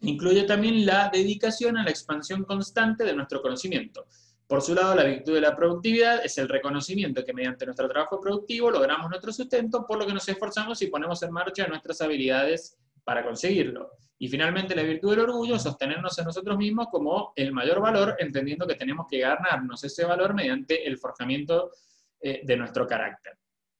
incluye 0.00 0.44
también 0.44 0.84
la 0.84 1.10
dedicación 1.12 1.76
a 1.76 1.84
la 1.84 1.90
expansión 1.90 2.44
constante 2.44 3.04
de 3.04 3.14
nuestro 3.14 3.40
conocimiento. 3.40 4.06
Por 4.46 4.62
su 4.62 4.74
lado, 4.74 4.94
la 4.96 5.04
virtud 5.04 5.34
de 5.34 5.40
la 5.40 5.54
productividad 5.54 6.24
es 6.24 6.36
el 6.38 6.48
reconocimiento 6.48 7.24
que 7.24 7.32
mediante 7.32 7.64
nuestro 7.64 7.88
trabajo 7.88 8.20
productivo 8.20 8.70
logramos 8.70 9.08
nuestro 9.08 9.32
sustento, 9.32 9.86
por 9.86 9.98
lo 9.98 10.06
que 10.06 10.12
nos 10.12 10.28
esforzamos 10.28 10.82
y 10.82 10.88
ponemos 10.88 11.22
en 11.22 11.30
marcha 11.30 11.68
nuestras 11.68 12.00
habilidades 12.00 12.76
para 13.10 13.24
conseguirlo. 13.24 13.90
Y 14.20 14.28
finalmente 14.28 14.76
la 14.76 14.84
virtud 14.84 15.10
del 15.10 15.28
orgullo, 15.28 15.58
sostenernos 15.58 16.16
en 16.16 16.26
nosotros 16.26 16.56
mismos 16.56 16.86
como 16.92 17.32
el 17.34 17.52
mayor 17.52 17.80
valor, 17.80 18.14
entendiendo 18.20 18.68
que 18.68 18.76
tenemos 18.76 19.06
que 19.10 19.18
ganarnos 19.18 19.82
ese 19.82 20.04
valor 20.04 20.32
mediante 20.32 20.86
el 20.86 20.96
forjamiento 20.96 21.72
eh, 22.20 22.42
de 22.44 22.56
nuestro 22.56 22.86
carácter. 22.86 23.36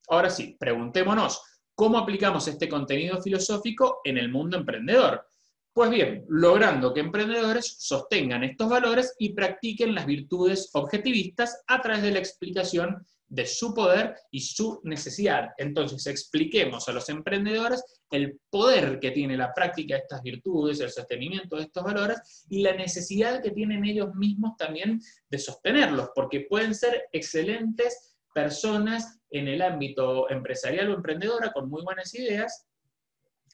Ahora 0.08 0.30
sí, 0.30 0.56
preguntémonos, 0.58 1.40
¿cómo 1.76 1.96
aplicamos 1.96 2.48
este 2.48 2.68
contenido 2.68 3.22
filosófico 3.22 4.00
en 4.02 4.18
el 4.18 4.32
mundo 4.32 4.56
emprendedor? 4.56 5.24
Pues 5.72 5.90
bien, 5.90 6.24
logrando 6.28 6.92
que 6.92 6.98
emprendedores 6.98 7.76
sostengan 7.78 8.42
estos 8.42 8.68
valores 8.68 9.14
y 9.20 9.32
practiquen 9.32 9.94
las 9.94 10.06
virtudes 10.06 10.70
objetivistas 10.72 11.62
a 11.68 11.80
través 11.80 12.02
de 12.02 12.10
la 12.10 12.18
explicación 12.18 13.06
de 13.30 13.46
su 13.46 13.72
poder 13.72 14.16
y 14.32 14.40
su 14.40 14.80
necesidad. 14.82 15.50
Entonces, 15.56 16.04
expliquemos 16.08 16.88
a 16.88 16.92
los 16.92 17.08
emprendedores 17.08 17.82
el 18.10 18.40
poder 18.50 18.98
que 18.98 19.12
tiene 19.12 19.36
la 19.36 19.54
práctica 19.54 19.94
de 19.94 20.00
estas 20.00 20.20
virtudes, 20.20 20.80
el 20.80 20.90
sostenimiento 20.90 21.56
de 21.56 21.62
estos 21.62 21.84
valores 21.84 22.44
y 22.48 22.62
la 22.62 22.74
necesidad 22.74 23.40
que 23.40 23.52
tienen 23.52 23.84
ellos 23.84 24.14
mismos 24.16 24.56
también 24.56 25.00
de 25.30 25.38
sostenerlos, 25.38 26.10
porque 26.12 26.46
pueden 26.50 26.74
ser 26.74 27.04
excelentes 27.12 28.16
personas 28.34 29.20
en 29.30 29.46
el 29.46 29.62
ámbito 29.62 30.28
empresarial 30.28 30.90
o 30.90 30.94
emprendedora 30.94 31.52
con 31.52 31.70
muy 31.70 31.82
buenas 31.82 32.12
ideas 32.14 32.66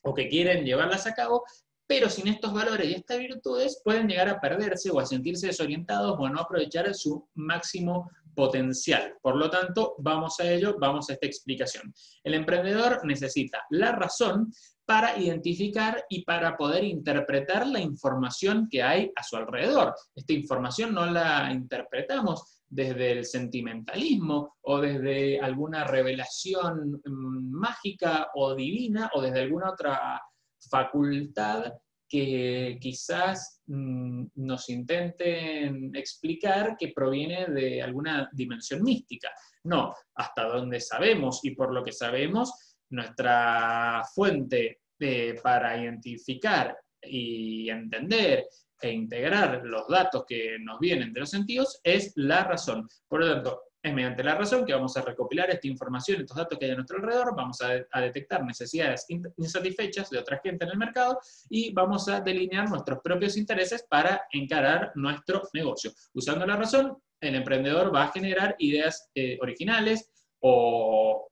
o 0.02 0.14
que 0.14 0.28
quieren 0.28 0.64
llevarlas 0.64 1.06
a 1.06 1.14
cabo, 1.14 1.44
pero 1.86 2.08
sin 2.08 2.28
estos 2.28 2.52
valores 2.54 2.88
y 2.88 2.94
estas 2.94 3.18
virtudes 3.18 3.82
pueden 3.84 4.08
llegar 4.08 4.28
a 4.30 4.40
perderse 4.40 4.90
o 4.90 5.00
a 5.00 5.06
sentirse 5.06 5.48
desorientados 5.48 6.16
o 6.18 6.24
a 6.24 6.30
no 6.30 6.40
aprovechar 6.40 6.92
su 6.94 7.28
máximo 7.34 8.10
potencial. 8.36 9.14
Por 9.20 9.36
lo 9.36 9.50
tanto, 9.50 9.96
vamos 9.98 10.38
a 10.38 10.48
ello, 10.48 10.76
vamos 10.78 11.10
a 11.10 11.14
esta 11.14 11.26
explicación. 11.26 11.92
El 12.22 12.34
emprendedor 12.34 13.00
necesita 13.04 13.64
la 13.70 13.90
razón 13.90 14.52
para 14.84 15.18
identificar 15.18 16.04
y 16.08 16.24
para 16.24 16.56
poder 16.56 16.84
interpretar 16.84 17.66
la 17.66 17.80
información 17.80 18.68
que 18.70 18.84
hay 18.84 19.10
a 19.16 19.22
su 19.24 19.36
alrededor. 19.36 19.94
Esta 20.14 20.32
información 20.32 20.94
no 20.94 21.06
la 21.06 21.50
interpretamos 21.52 22.62
desde 22.68 23.12
el 23.12 23.24
sentimentalismo 23.24 24.56
o 24.62 24.80
desde 24.80 25.40
alguna 25.40 25.84
revelación 25.84 27.00
mm, 27.04 27.50
mágica 27.50 28.28
o 28.34 28.54
divina 28.54 29.10
o 29.14 29.20
desde 29.20 29.40
alguna 29.40 29.70
otra 29.70 30.22
facultad 30.70 31.72
que 32.08 32.78
quizás 32.80 33.60
mm, 33.66 34.26
nos 34.36 34.68
intenten 34.68 35.94
explicar 35.94 36.76
que 36.78 36.92
proviene 36.94 37.46
de 37.46 37.82
alguna 37.82 38.28
dimensión 38.32 38.82
mística. 38.82 39.30
No, 39.64 39.94
hasta 40.14 40.44
donde 40.44 40.80
sabemos 40.80 41.40
y 41.44 41.50
por 41.50 41.72
lo 41.72 41.82
que 41.82 41.92
sabemos, 41.92 42.76
nuestra 42.90 44.02
fuente 44.14 44.82
eh, 44.98 45.38
para 45.42 45.76
identificar 45.76 46.76
y 47.02 47.68
entender 47.68 48.46
e 48.80 48.90
integrar 48.90 49.62
los 49.64 49.88
datos 49.88 50.24
que 50.26 50.58
nos 50.60 50.78
vienen 50.78 51.12
de 51.12 51.20
los 51.20 51.30
sentidos 51.30 51.80
es 51.82 52.12
la 52.16 52.44
razón. 52.44 52.88
Por 53.08 53.20
lo 53.20 53.34
tanto, 53.34 53.62
es 53.86 53.94
mediante 53.94 54.24
la 54.24 54.34
razón 54.34 54.66
que 54.66 54.72
vamos 54.72 54.96
a 54.96 55.02
recopilar 55.02 55.48
esta 55.50 55.68
información, 55.68 56.20
estos 56.20 56.36
datos 56.36 56.58
que 56.58 56.64
hay 56.64 56.72
a 56.72 56.74
nuestro 56.74 56.96
alrededor, 56.96 57.36
vamos 57.36 57.60
a, 57.62 58.00
detectar 58.00 58.44
necesidades 58.44 59.06
insatisfechas 59.36 60.10
de 60.10 60.18
otra 60.18 60.40
gente 60.42 60.64
en 60.64 60.72
el 60.72 60.78
mercado 60.78 61.20
y 61.48 61.72
vamos 61.72 62.08
a 62.08 62.20
delinear 62.20 62.68
nuestros 62.68 62.98
propios 62.98 63.36
intereses 63.36 63.86
para 63.88 64.26
encarar 64.32 64.90
nuestro 64.96 65.48
negocio. 65.52 65.92
Usando 66.14 66.44
la 66.46 66.56
razón, 66.56 66.98
el 67.20 67.36
emprendedor 67.36 67.94
va 67.94 68.04
a 68.04 68.12
generar 68.12 68.56
ideas 68.58 69.08
eh, 69.14 69.38
originales 69.40 70.10
o 70.40 71.28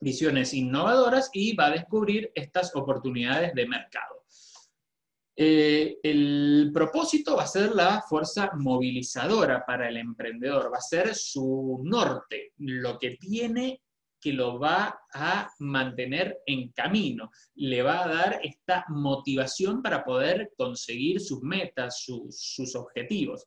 visiones 0.00 0.54
innovadoras 0.54 1.28
y 1.34 1.54
va 1.54 1.66
a 1.66 1.72
descubrir 1.72 2.32
estas 2.34 2.74
oportunidades 2.74 3.52
de 3.54 3.66
mercado. 3.66 4.23
Eh, 5.36 5.98
el 6.02 6.70
propósito 6.72 7.36
va 7.36 7.42
a 7.42 7.48
ser 7.48 7.74
la 7.74 8.02
fuerza 8.08 8.52
movilizadora 8.54 9.64
para 9.66 9.88
el 9.88 9.96
emprendedor, 9.96 10.72
va 10.72 10.78
a 10.78 10.80
ser 10.80 11.14
su 11.14 11.80
norte, 11.82 12.52
lo 12.58 12.98
que 12.98 13.16
tiene 13.16 13.82
que 14.20 14.32
lo 14.32 14.58
va 14.58 15.00
a 15.12 15.50
mantener 15.58 16.38
en 16.46 16.70
camino, 16.70 17.30
le 17.56 17.82
va 17.82 18.04
a 18.04 18.08
dar 18.08 18.40
esta 18.42 18.86
motivación 18.88 19.82
para 19.82 20.02
poder 20.02 20.50
conseguir 20.56 21.20
sus 21.20 21.42
metas, 21.42 22.04
sus 22.30 22.74
objetivos. 22.74 23.44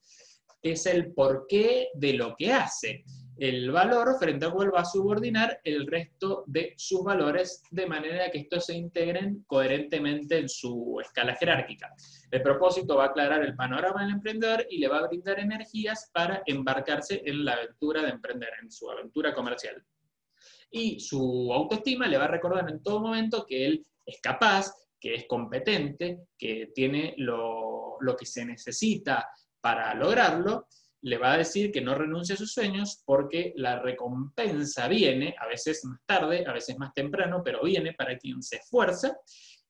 Es 0.62 0.86
el 0.86 1.14
porqué 1.14 1.90
de 1.96 2.14
lo 2.14 2.36
que 2.38 2.54
hace 2.54 3.04
el 3.40 3.72
valor 3.72 4.18
frente 4.20 4.46
al 4.46 4.54
cual 4.54 4.74
va 4.74 4.82
a 4.82 4.86
subordinar 4.86 5.62
el 5.64 5.86
resto 5.86 6.44
de 6.48 6.74
sus 6.78 7.04
valores 7.04 7.62
de 7.70 7.86
manera 7.86 8.32
que 8.32 8.40
estos 8.40 8.66
se 8.66 8.76
integren 8.76 9.44
coherentemente 9.46 10.40
en 10.40 10.50
su 10.50 11.00
escala 11.02 11.36
jerárquica. 11.36 11.94
El 12.32 12.42
propósito 12.42 12.98
va 12.98 13.06
a 13.06 13.08
aclarar 13.08 13.44
el 13.44 13.56
panorama 13.56 14.02
del 14.04 14.16
emprendedor 14.16 14.66
y 14.70 14.80
le 14.80 14.88
va 14.88 15.00
a 15.00 15.08
brindar 15.08 15.40
energías 15.40 16.10
para 16.14 16.42
embarcarse 16.46 17.22
en 17.26 17.46
la 17.46 17.54
aventura 17.54 18.02
de 18.02 18.10
emprender, 18.10 18.50
en 18.62 18.72
su 18.72 18.90
aventura 18.90 19.34
comercial. 19.34 19.84
Y 20.72 21.00
su 21.00 21.52
autoestima 21.54 22.08
le 22.08 22.18
va 22.18 22.26
a 22.26 22.30
recordar 22.30 22.70
en 22.70 22.82
todo 22.82 23.00
momento 23.00 23.46
que 23.46 23.66
él 23.66 23.86
es 24.06 24.20
capaz, 24.22 24.74
que 25.00 25.14
es 25.14 25.26
competente, 25.28 26.22
que 26.38 26.72
tiene 26.74 27.14
lo, 27.18 27.98
lo 28.02 28.16
que 28.16 28.26
se 28.26 28.46
necesita 28.46 29.30
para 29.62 29.94
lograrlo 29.94 30.68
le 31.02 31.18
va 31.18 31.34
a 31.34 31.38
decir 31.38 31.72
que 31.72 31.82
no 31.82 31.96
renuncie 31.96 32.34
a 32.34 32.38
sus 32.38 32.52
sueños 32.52 33.02
porque 33.06 33.54
la 33.56 33.80
recompensa 33.80 34.88
viene, 34.88 35.36
a 35.40 35.48
veces 35.48 35.84
más 35.86 36.00
tarde, 36.06 36.46
a 36.48 36.54
veces 36.54 36.78
más 36.78 36.94
temprano, 36.94 37.42
pero 37.44 37.64
viene 37.64 37.94
para 37.94 38.18
quien 38.18 38.42
se 38.42 38.58
esfuerza 38.58 39.18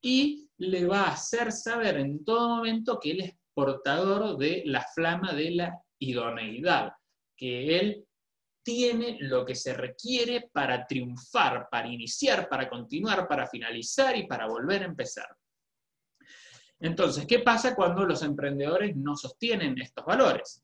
y 0.01 0.49
le 0.57 0.85
va 0.85 1.03
a 1.03 1.13
hacer 1.13 1.51
saber 1.51 1.97
en 1.97 2.23
todo 2.23 2.49
momento 2.49 2.99
que 2.99 3.11
él 3.11 3.21
es 3.21 3.35
portador 3.53 4.37
de 4.37 4.63
la 4.65 4.85
flama 4.93 5.33
de 5.33 5.51
la 5.51 5.81
idoneidad, 5.99 6.91
que 7.35 7.79
él 7.79 8.05
tiene 8.63 9.17
lo 9.21 9.45
que 9.45 9.55
se 9.55 9.73
requiere 9.73 10.49
para 10.51 10.85
triunfar, 10.85 11.67
para 11.71 11.87
iniciar, 11.87 12.49
para 12.49 12.69
continuar, 12.69 13.27
para 13.27 13.47
finalizar 13.47 14.15
y 14.17 14.27
para 14.27 14.47
volver 14.47 14.83
a 14.83 14.87
empezar. 14.87 15.27
Entonces, 16.79 17.25
¿qué 17.25 17.39
pasa 17.39 17.75
cuando 17.75 18.05
los 18.05 18.21
emprendedores 18.21 18.95
no 18.95 19.15
sostienen 19.15 19.79
estos 19.79 20.05
valores? 20.05 20.63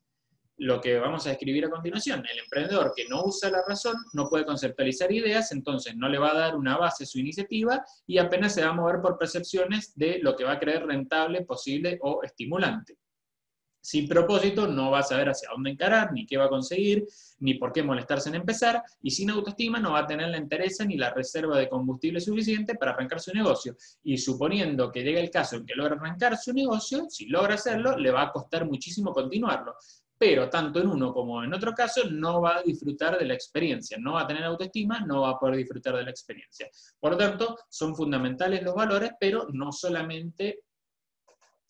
Lo 0.57 0.79
que 0.79 0.99
vamos 0.99 1.25
a 1.25 1.31
escribir 1.31 1.65
a 1.65 1.69
continuación. 1.69 2.23
El 2.31 2.39
emprendedor 2.39 2.93
que 2.95 3.07
no 3.07 3.23
usa 3.25 3.49
la 3.49 3.63
razón 3.67 3.95
no 4.13 4.29
puede 4.29 4.45
conceptualizar 4.45 5.11
ideas, 5.11 5.51
entonces 5.51 5.95
no 5.95 6.09
le 6.09 6.19
va 6.19 6.31
a 6.31 6.39
dar 6.39 6.55
una 6.55 6.77
base 6.77 7.03
a 7.03 7.07
su 7.07 7.19
iniciativa 7.19 7.83
y 8.05 8.17
apenas 8.17 8.53
se 8.53 8.63
va 8.63 8.69
a 8.69 8.73
mover 8.73 9.01
por 9.01 9.17
percepciones 9.17 9.93
de 9.95 10.19
lo 10.21 10.35
que 10.35 10.43
va 10.43 10.53
a 10.53 10.59
creer 10.59 10.85
rentable, 10.85 11.43
posible 11.43 11.97
o 12.01 12.21
estimulante. 12.23 12.97
Sin 13.85 14.07
propósito 14.07 14.65
no 14.65 14.91
va 14.91 14.99
a 14.99 15.03
saber 15.03 15.27
hacia 15.27 15.49
dónde 15.49 15.71
encarar, 15.71 16.13
ni 16.13 16.25
qué 16.25 16.37
va 16.37 16.45
a 16.45 16.49
conseguir, 16.49 17.05
ni 17.39 17.55
por 17.55 17.73
qué 17.73 17.83
molestarse 17.83 18.29
en 18.29 18.35
empezar, 18.35 18.81
y 19.01 19.11
sin 19.11 19.29
autoestima 19.29 19.77
no 19.77 19.91
va 19.91 19.99
a 19.99 20.07
tener 20.07 20.29
la 20.29 20.37
interés 20.37 20.79
ni 20.87 20.95
la 20.95 21.13
reserva 21.13 21.57
de 21.57 21.67
combustible 21.67 22.21
suficiente 22.21 22.75
para 22.75 22.93
arrancar 22.93 23.19
su 23.19 23.33
negocio. 23.33 23.75
Y 24.01 24.17
suponiendo 24.17 24.89
que 24.89 25.03
llegue 25.03 25.19
el 25.19 25.29
caso 25.29 25.57
en 25.57 25.65
que 25.65 25.75
logra 25.75 25.95
arrancar 25.95 26.37
su 26.37 26.53
negocio, 26.53 27.07
si 27.09 27.25
logra 27.25 27.55
hacerlo, 27.55 27.97
le 27.97 28.11
va 28.11 28.21
a 28.21 28.31
costar 28.31 28.65
muchísimo 28.65 29.11
continuarlo 29.11 29.75
pero 30.23 30.49
tanto 30.49 30.79
en 30.79 30.87
uno 30.87 31.13
como 31.13 31.43
en 31.43 31.53
otro 31.53 31.73
caso 31.73 32.09
no 32.09 32.39
va 32.39 32.59
a 32.59 32.63
disfrutar 32.63 33.19
de 33.19 33.25
la 33.25 33.33
experiencia, 33.33 33.97
no 33.99 34.13
va 34.13 34.21
a 34.21 34.27
tener 34.27 34.45
autoestima, 34.45 35.01
no 35.01 35.23
va 35.23 35.31
a 35.31 35.37
poder 35.37 35.57
disfrutar 35.57 35.97
de 35.97 36.03
la 36.05 36.11
experiencia. 36.11 36.69
Por 36.97 37.11
lo 37.11 37.17
tanto, 37.17 37.57
son 37.67 37.93
fundamentales 37.93 38.63
los 38.63 38.73
valores, 38.73 39.11
pero 39.19 39.47
no 39.51 39.73
solamente 39.73 40.61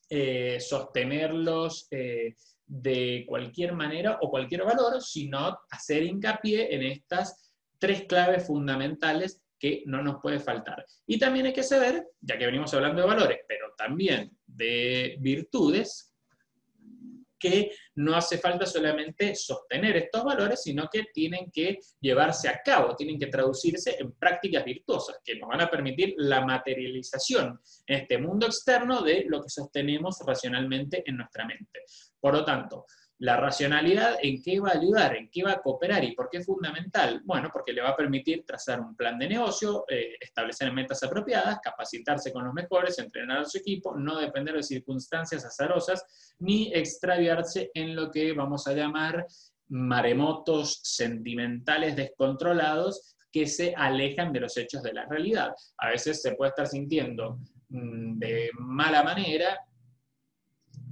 eh, 0.07 0.59
sostenerlos 0.59 1.87
eh, 1.89 2.35
de 2.67 3.25
cualquier 3.27 3.73
manera 3.73 4.19
o 4.21 4.29
cualquier 4.29 4.63
valor, 4.63 5.01
sino 5.01 5.57
hacer 5.71 6.03
hincapié 6.03 6.75
en 6.75 6.83
estas 6.83 7.51
tres 7.79 8.03
claves 8.03 8.45
fundamentales 8.45 9.41
que 9.57 9.81
no 9.87 10.03
nos 10.03 10.21
puede 10.21 10.39
faltar. 10.39 10.85
Y 11.07 11.17
también 11.17 11.47
hay 11.47 11.53
que 11.53 11.63
saber, 11.63 12.05
ya 12.21 12.37
que 12.37 12.45
venimos 12.45 12.71
hablando 12.75 13.01
de 13.01 13.07
valores, 13.07 13.39
pero 13.47 13.73
también 13.75 14.37
de 14.45 15.17
virtudes, 15.21 16.12
que 17.43 17.71
no 17.95 18.15
hace 18.15 18.37
falta 18.37 18.65
solamente 18.65 19.35
sostener 19.35 19.97
estos 19.97 20.23
valores, 20.23 20.63
sino 20.63 20.87
que 20.89 21.07
tienen 21.13 21.51
que 21.51 21.77
llevarse 21.99 22.47
a 22.47 22.61
cabo, 22.63 22.95
tienen 22.95 23.19
que 23.19 23.27
traducirse 23.27 23.97
en 23.99 24.13
prácticas 24.13 24.63
virtuosas 24.63 25.17
que 25.25 25.35
nos 25.35 25.49
van 25.49 25.59
a 25.59 25.69
permitir 25.69 26.13
la 26.15 26.45
materialización 26.45 27.59
en 27.85 27.99
este 27.99 28.17
mundo 28.17 28.45
externo 28.45 29.01
de 29.01 29.25
lo 29.27 29.41
que 29.41 29.49
sostenemos 29.49 30.19
racionalmente 30.25 31.03
en 31.05 31.17
nuestra 31.17 31.45
mente. 31.45 31.81
Por 32.17 32.33
lo 32.33 32.45
tanto, 32.45 32.85
la 33.19 33.37
racionalidad, 33.37 34.17
¿en 34.21 34.41
qué 34.41 34.59
va 34.59 34.69
a 34.69 34.77
ayudar? 34.77 35.15
¿En 35.15 35.29
qué 35.29 35.43
va 35.43 35.53
a 35.53 35.61
cooperar? 35.61 36.03
¿Y 36.03 36.13
por 36.13 36.29
qué 36.29 36.39
es 36.39 36.45
fundamental? 36.45 37.21
Bueno, 37.23 37.49
porque 37.53 37.71
le 37.71 37.81
va 37.81 37.89
a 37.89 37.95
permitir 37.95 38.43
trazar 38.45 38.81
un 38.81 38.95
plan 38.95 39.17
de 39.17 39.29
negocio, 39.29 39.85
eh, 39.87 40.15
establecer 40.19 40.73
metas 40.73 41.03
apropiadas, 41.03 41.59
capacitarse 41.63 42.33
con 42.33 42.43
los 42.43 42.53
mejores, 42.53 42.99
entrenar 42.99 43.39
a 43.39 43.45
su 43.45 43.59
equipo, 43.59 43.95
no 43.95 44.17
depender 44.17 44.55
de 44.55 44.63
circunstancias 44.63 45.45
azarosas, 45.45 46.35
ni 46.39 46.73
extraviarse 46.73 47.71
en 47.73 47.95
lo 47.95 48.11
que 48.11 48.33
vamos 48.33 48.67
a 48.67 48.73
llamar 48.73 49.25
maremotos 49.69 50.79
sentimentales 50.83 51.95
descontrolados 51.95 53.15
que 53.31 53.47
se 53.47 53.73
alejan 53.75 54.31
de 54.31 54.41
los 54.41 54.57
hechos 54.57 54.83
de 54.83 54.93
la 54.93 55.05
realidad. 55.05 55.53
A 55.77 55.89
veces 55.89 56.21
se 56.21 56.33
puede 56.33 56.49
estar 56.49 56.67
sintiendo 56.67 57.39
mm, 57.69 58.19
de 58.19 58.49
mala 58.59 59.03
manera 59.03 59.59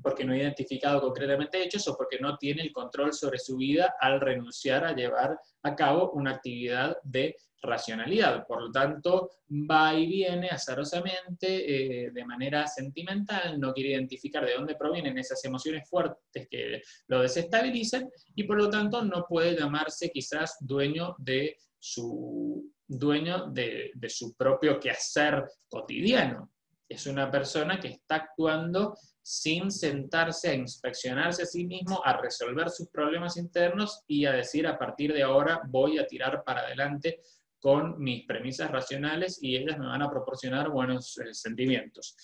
porque 0.01 0.23
no 0.23 0.33
ha 0.33 0.37
identificado 0.37 1.01
concretamente 1.01 1.63
hechos 1.63 1.87
o 1.87 1.95
porque 1.95 2.19
no 2.19 2.37
tiene 2.37 2.61
el 2.61 2.71
control 2.71 3.13
sobre 3.13 3.39
su 3.39 3.57
vida 3.57 3.95
al 3.99 4.19
renunciar 4.19 4.85
a 4.85 4.95
llevar 4.95 5.39
a 5.63 5.75
cabo 5.75 6.11
una 6.11 6.31
actividad 6.31 6.97
de 7.03 7.35
racionalidad. 7.61 8.45
Por 8.47 8.63
lo 8.63 8.71
tanto, 8.71 9.29
va 9.49 9.93
y 9.93 10.07
viene 10.07 10.49
azarosamente, 10.49 12.05
eh, 12.05 12.11
de 12.11 12.25
manera 12.25 12.67
sentimental, 12.67 13.59
no 13.59 13.73
quiere 13.73 13.91
identificar 13.91 14.45
de 14.45 14.55
dónde 14.55 14.75
provienen 14.75 15.17
esas 15.17 15.43
emociones 15.45 15.87
fuertes 15.87 16.47
que 16.49 16.81
lo 17.07 17.21
desestabilizan 17.21 18.09
y 18.35 18.43
por 18.43 18.57
lo 18.57 18.69
tanto 18.69 19.03
no 19.03 19.25
puede 19.27 19.55
llamarse 19.55 20.09
quizás 20.09 20.57
dueño 20.59 21.15
de 21.19 21.57
su, 21.77 22.71
dueño 22.87 23.47
de, 23.47 23.91
de 23.93 24.09
su 24.09 24.35
propio 24.35 24.79
quehacer 24.79 25.45
cotidiano. 25.69 26.51
Es 26.91 27.07
una 27.07 27.31
persona 27.31 27.79
que 27.79 27.87
está 27.87 28.15
actuando 28.15 28.97
sin 29.21 29.71
sentarse 29.71 30.49
a 30.49 30.55
inspeccionarse 30.55 31.43
a 31.43 31.45
sí 31.45 31.65
mismo, 31.65 32.01
a 32.03 32.17
resolver 32.17 32.69
sus 32.69 32.89
problemas 32.89 33.37
internos 33.37 34.03
y 34.07 34.25
a 34.25 34.33
decir 34.33 34.67
a 34.67 34.77
partir 34.77 35.13
de 35.13 35.23
ahora 35.23 35.61
voy 35.69 35.99
a 35.99 36.05
tirar 36.05 36.43
para 36.43 36.61
adelante 36.61 37.21
con 37.61 37.97
mis 37.97 38.25
premisas 38.25 38.69
racionales 38.69 39.41
y 39.41 39.55
ellas 39.55 39.79
me 39.79 39.85
van 39.85 40.01
a 40.01 40.09
proporcionar 40.09 40.69
buenos 40.69 41.17
eh, 41.19 41.33
sentimientos. 41.33 42.17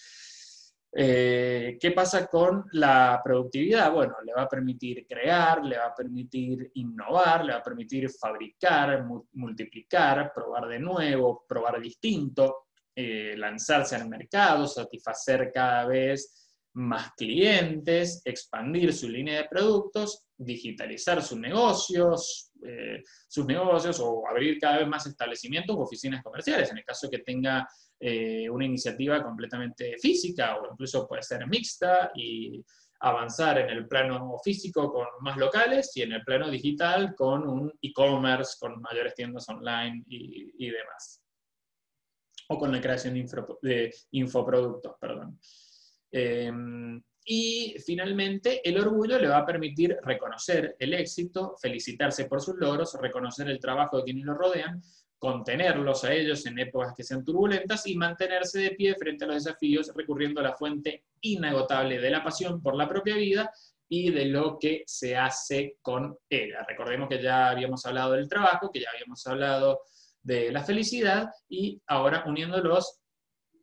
Eh, 0.92 1.78
¿Qué 1.80 1.92
pasa 1.92 2.28
con 2.28 2.66
la 2.74 3.22
productividad? 3.24 3.94
Bueno, 3.94 4.16
le 4.26 4.34
va 4.34 4.42
a 4.42 4.50
permitir 4.50 5.08
crear, 5.08 5.64
le 5.64 5.78
va 5.78 5.86
a 5.86 5.96
permitir 5.96 6.72
innovar, 6.74 7.46
le 7.46 7.54
va 7.54 7.60
a 7.60 7.64
permitir 7.64 8.10
fabricar, 8.10 9.06
multiplicar, 9.32 10.34
probar 10.34 10.68
de 10.68 10.80
nuevo, 10.80 11.46
probar 11.48 11.80
distinto, 11.80 12.67
eh, 13.00 13.36
lanzarse 13.38 13.96
al 13.96 14.10
mercado, 14.10 14.66
satisfacer 14.66 15.52
cada 15.54 15.86
vez 15.86 16.48
más 16.74 17.12
clientes, 17.16 18.24
expandir 18.26 18.92
su 18.92 19.08
línea 19.08 19.42
de 19.42 19.48
productos, 19.48 20.26
digitalizar 20.36 21.22
sus 21.22 21.38
negocios, 21.38 22.52
eh, 22.66 23.04
sus 23.28 23.46
negocios 23.46 24.00
o 24.00 24.28
abrir 24.28 24.58
cada 24.60 24.80
vez 24.80 24.88
más 24.88 25.06
establecimientos 25.06 25.76
o 25.76 25.82
oficinas 25.82 26.24
comerciales, 26.24 26.72
en 26.72 26.80
el 26.80 26.84
caso 26.84 27.08
que 27.08 27.20
tenga 27.20 27.68
eh, 28.00 28.50
una 28.50 28.66
iniciativa 28.66 29.22
completamente 29.24 29.96
física 30.02 30.58
o 30.58 30.72
incluso 30.72 31.08
puede 31.08 31.22
ser 31.22 31.46
mixta 31.48 32.12
y 32.16 32.64
avanzar 33.02 33.60
en 33.60 33.70
el 33.70 33.88
plano 33.88 34.38
físico 34.44 34.92
con 34.92 35.06
más 35.22 35.38
locales 35.38 35.92
y 35.96 36.02
en 36.02 36.14
el 36.14 36.24
plano 36.24 36.50
digital 36.50 37.14
con 37.16 37.48
un 37.48 37.72
e-commerce, 37.80 38.56
con 38.60 38.82
mayores 38.82 39.14
tiendas 39.14 39.48
online 39.50 40.04
y, 40.08 40.70
demás. 40.72 41.22
O 42.48 42.58
con 42.58 42.72
la 42.72 42.82
creación 42.82 43.14
de 43.62 43.94
infoproductos, 44.12 44.96
perdón. 45.00 45.40
Em, 46.12 47.02
y 47.26 47.76
finalmente, 47.86 48.62
el 48.68 48.80
orgullo 48.80 49.20
le 49.20 49.28
va 49.28 49.40
a 49.40 49.46
permitir 49.46 49.98
reconocer 50.02 50.78
el 50.80 50.94
éxito, 50.94 51.56
felicitarse 51.62 52.26
por 52.26 52.42
sus 52.42 52.56
logros, 52.56 52.98
reconocer 53.02 53.50
el 53.50 53.60
trabajo 53.60 53.98
de 53.98 54.04
quienes 54.06 54.24
lo 54.24 54.34
rodean, 54.34 54.82
contenerlos 55.18 56.04
a 56.04 56.14
ellos 56.14 56.46
en 56.46 56.60
épocas 56.60 56.94
que 56.96 57.04
sean 57.04 57.26
turbulentas 57.26 57.86
y 57.88 57.96
mantenerse 57.96 58.60
de 58.60 58.72
pie 58.72 58.96
frente 58.96 59.26
a 59.26 59.28
los 59.28 59.44
desafíos 59.44 59.92
recurriendo 59.96 60.40
a 60.40 60.44
la 60.44 60.56
fuente 60.56 61.06
inagotable 61.22 62.00
de 62.00 62.12
la 62.12 62.24
pasión 62.24 62.62
por 62.62 62.76
la 62.76 62.88
propia 62.88 63.16
vida 63.16 63.52
y 63.90 64.12
de 64.12 64.26
lo 64.26 64.58
que 64.60 64.84
se 64.86 65.16
hace 65.18 65.78
con 65.82 66.18
ella. 66.30 66.66
Recordemos 66.68 67.10
que 67.10 67.22
ya 67.22 67.50
habíamos 67.50 67.86
hablado 67.86 68.14
del 68.14 68.30
trabajo, 68.30 68.72
que 68.72 68.82
ya 68.82 68.90
habíamos 68.94 69.26
hablado 69.28 69.82
de 70.28 70.52
la 70.52 70.62
felicidad 70.62 71.30
y 71.48 71.82
ahora 71.88 72.26
uniéndolos 72.28 73.00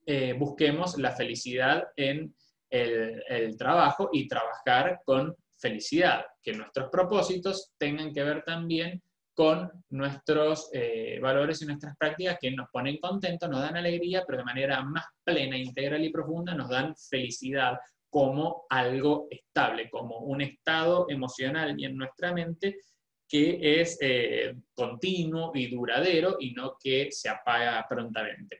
eh, 0.07 0.33
busquemos 0.33 0.96
la 0.96 1.12
felicidad 1.12 1.85
en 1.94 2.35
el, 2.70 3.57
trabajo 3.59 4.09
y 4.12 4.27
trabajar 4.27 5.00
con 5.05 5.37
felicidad, 5.59 6.24
que 6.42 6.55
nuestros 6.55 6.88
propósitos 6.90 7.72
tengan 7.79 8.12
que 8.12 8.24
ver 8.24 8.42
también 8.44 9.03
con 9.35 9.70
nuestros 9.90 10.70
eh, 10.72 11.18
valores 11.20 11.61
y 11.61 11.66
nuestras 11.66 11.96
prácticas 11.98 12.38
que 12.40 12.50
nos 12.50 12.68
ponen 12.70 12.96
contentos, 12.96 13.50
nos 13.50 13.61
dan 13.61 13.77
alegría, 13.77 14.24
pero 14.27 14.38
de 14.38 14.44
manera 14.44 14.83
más 14.83 15.05
plena, 15.22 15.59
integral 15.59 16.03
y 16.03 16.11
profunda 16.11 16.55
nos 16.55 16.70
dan 16.70 16.94
felicidad 16.96 17.79
como 18.09 18.64
algo 18.70 19.27
estable, 19.31 19.90
como 19.90 20.20
un 20.20 20.40
estado 20.40 21.07
emocional 21.11 21.79
y 21.79 21.85
en 21.85 21.96
nuestra 21.96 22.33
mente 22.33 22.79
que 23.28 23.80
es 23.80 23.98
eh, 24.00 24.54
continuo 24.74 25.52
y 25.54 25.68
duradero 25.68 26.37
y 26.38 26.52
no 26.52 26.76
que 26.82 27.10
se 27.10 27.28
apaga 27.28 27.84
prontamente 27.88 28.58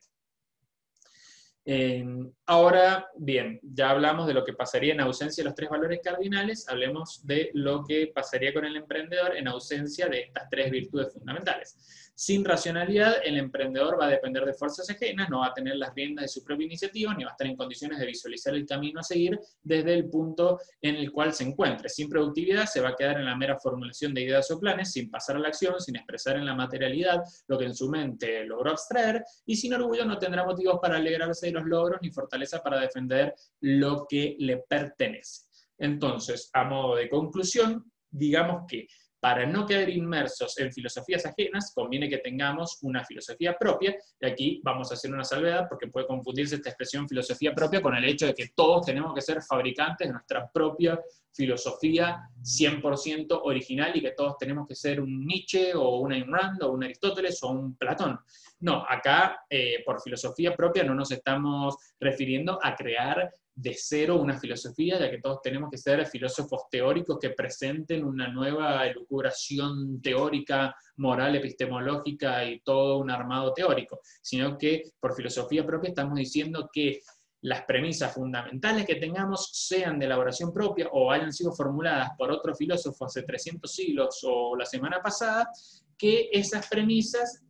ahora, 2.46 3.09
bien, 3.16 3.59
ya 3.62 3.90
hablamos 3.90 4.27
de 4.27 4.35
lo 4.35 4.44
que 4.44 4.53
pasaría 4.53 4.92
en 4.92 5.00
ausencia 5.00 5.42
de 5.42 5.48
los 5.48 5.55
tres 5.55 5.70
valores 5.70 6.00
cardinales, 6.03 6.68
hablemos 6.68 7.27
de 7.27 7.50
lo 7.55 7.85
que 7.85 8.09
pasaría 8.14 8.53
con 8.53 8.66
el 8.66 8.77
emprendedor 8.77 9.37
en 9.37 9.48
ausencia 9.48 10.09
de 10.09 10.20
estas 10.20 10.48
tres 10.50 10.70
virtudes 10.70 11.12
fundamentales. 11.12 12.04
Sin 12.16 12.44
racionalidad, 12.44 13.16
el 13.24 13.37
emprendedor 13.38 14.00
va 14.00 14.07
a 14.07 14.11
depender 14.11 14.44
de 14.44 14.55
fuerzas 14.55 14.88
ajenas, 14.88 15.29
no 15.29 15.40
va 15.40 15.48
a 15.48 15.53
tener 15.53 15.74
las 15.74 15.92
riendas 15.94 16.22
de 16.22 16.29
su 16.29 16.44
propia 16.44 16.66
iniciativa, 16.66 17.12
ni 17.12 17.24
va 17.24 17.31
a 17.31 17.33
estar 17.33 17.46
en 17.48 17.57
condiciones 17.57 17.98
de 17.98 18.07
visualizar 18.07 18.55
el 18.55 18.64
camino 18.64 19.00
a 19.00 19.03
seguir 19.03 19.37
desde 19.62 19.94
el 19.94 20.09
punto 20.09 20.61
en 20.81 20.94
el 20.94 21.11
cual 21.11 21.33
se 21.33 21.42
encuentre. 21.42 21.88
Sin 21.88 22.09
productividad, 22.09 22.66
se 22.66 22.81
va 22.81 22.90
a 22.90 22.94
quedar 22.94 23.18
en 23.18 23.24
la 23.24 23.35
mera 23.35 23.59
formulación 23.59 24.14
de 24.14 24.22
ideas 24.22 24.48
o 24.53 24.61
planes, 24.61 24.92
sin 24.92 25.11
pasar 25.11 25.35
a 25.35 25.38
la 25.40 25.48
acción, 25.48 25.81
sin 25.81 25.96
expresar 25.96 26.37
en 26.37 26.46
la 26.46 26.55
materialidad 26.55 27.20
lo 27.48 27.59
que 27.59 27.64
en 27.64 27.74
su 27.74 27.90
mente 27.90 28.44
logró 28.44 28.70
abstraer, 28.70 29.24
y 29.44 29.57
sin 29.57 29.74
orgullo 29.74 30.05
no 30.05 30.16
tendrá 30.16 30.44
motivos 30.44 30.79
para 30.81 30.98
alegrarse 30.98 31.46
de 31.46 31.53
los 31.53 31.64
logros 31.64 31.98
ni 32.00 32.11
fortaleza 32.11 32.62
para 32.62 32.79
defender 32.79 33.35
lo 33.61 34.07
que 34.09 34.37
le 34.38 34.59
pertenece. 34.59 35.48
Entonces, 35.79 36.48
a 36.53 36.62
modo 36.62 36.94
de 36.94 37.09
conclusión, 37.09 37.90
digamos 38.09 38.66
que 38.68 38.87
para 39.25 39.47
no 39.47 39.65
quedar 39.65 39.89
inmersos 39.89 40.59
en 40.59 40.71
filosofías 40.71 41.25
ajenas, 41.25 41.73
conviene 41.75 42.11
que 42.11 42.19
tengamos 42.19 42.77
una 42.83 43.03
filosofía 43.07 43.57
propia, 43.59 43.97
y 44.21 44.27
aquí 44.27 44.61
vamos 44.63 44.91
a 44.91 44.95
hacer 44.97 45.11
una 45.11 45.25
salvedad 45.25 45.65
porque 45.67 45.87
puede 45.87 46.07
confundirse 46.07 46.57
esta 46.57 46.69
expresión 46.69 47.09
filosofía 47.09 47.55
propia 47.55 47.81
con 47.81 47.97
el 47.97 48.05
hecho 48.05 48.27
de 48.27 48.35
que 48.35 48.49
todos 48.55 48.85
tenemos 48.85 49.15
que 49.15 49.23
ser 49.23 49.41
fabricantes 49.41 50.09
de 50.09 50.13
nuestra 50.13 50.47
propia 50.53 51.01
filosofía 51.33 52.21
100% 52.43 53.41
original 53.45 53.97
y 53.97 54.03
que 54.03 54.11
todos 54.11 54.37
tenemos 54.37 54.69
que 54.69 54.75
ser 54.75 55.01
un 55.01 55.25
Nietzsche 55.25 55.75
o 55.75 56.01
un 56.01 56.13
Ayn 56.13 56.31
Rand 56.31 56.63
o 56.63 56.73
un 56.73 56.85
Aristóteles 56.85 57.43
o 57.45 57.49
un 57.49 57.79
Platón. 57.79 58.21
No, 58.61 58.85
acá 58.87 59.47
eh, 59.49 59.83
por 59.87 60.03
filosofía 60.03 60.55
propia 60.55 60.85
no 60.85 60.95
nos 60.95 61.11
estamos 61.11 61.77
refiriendo 61.99 62.59
a 62.63 62.77
crear 62.77 63.33
de 63.55 63.75
cero 63.79 64.21
una 64.21 64.38
filosofía, 64.38 64.99
ya 64.99 65.11
que 65.11 65.21
todos 65.21 65.40
tenemos 65.43 65.71
que 65.71 65.79
ser 65.79 66.05
filósofos 66.07 66.62
teóricos 66.71 67.19
que 67.21 67.31
presenten 67.31 68.05
una 68.05 68.29
nueva 68.29 68.87
elucubración 68.87 70.01
teórica, 70.03 70.75
moral, 70.97 71.37
epistemológica 71.37 72.45
y 72.45 72.61
todo 72.61 72.99
un 72.99 73.11
armado 73.11 73.53
teórico, 73.53 74.01
sino 74.21 74.59
que 74.59 74.83
por 74.99 75.14
filosofía 75.14 75.64
propia 75.64 75.88
estamos 75.88 76.17
diciendo 76.17 76.69
que 76.73 77.01
las 77.43 77.64
premisas 77.64 78.14
fundamentales 78.14 78.87
que 78.87 78.97
tengamos 78.97 79.51
sean 79.53 79.99
de 79.99 80.07
elaboración 80.07 80.53
propia 80.53 80.88
o 80.93 81.11
hayan 81.11 81.33
sido 81.33 81.53
formuladas 81.53 82.11
por 82.17 82.33
otro 82.33 82.55
filósofo 82.55 83.05
hace 83.05 83.23
300 83.23 83.71
siglos 83.71 84.21
o 84.25 84.57
la 84.57 84.64
semana 84.64 85.01
pasada, 85.03 85.51
que 85.97 86.31
esas 86.33 86.67
premisas 86.69 87.43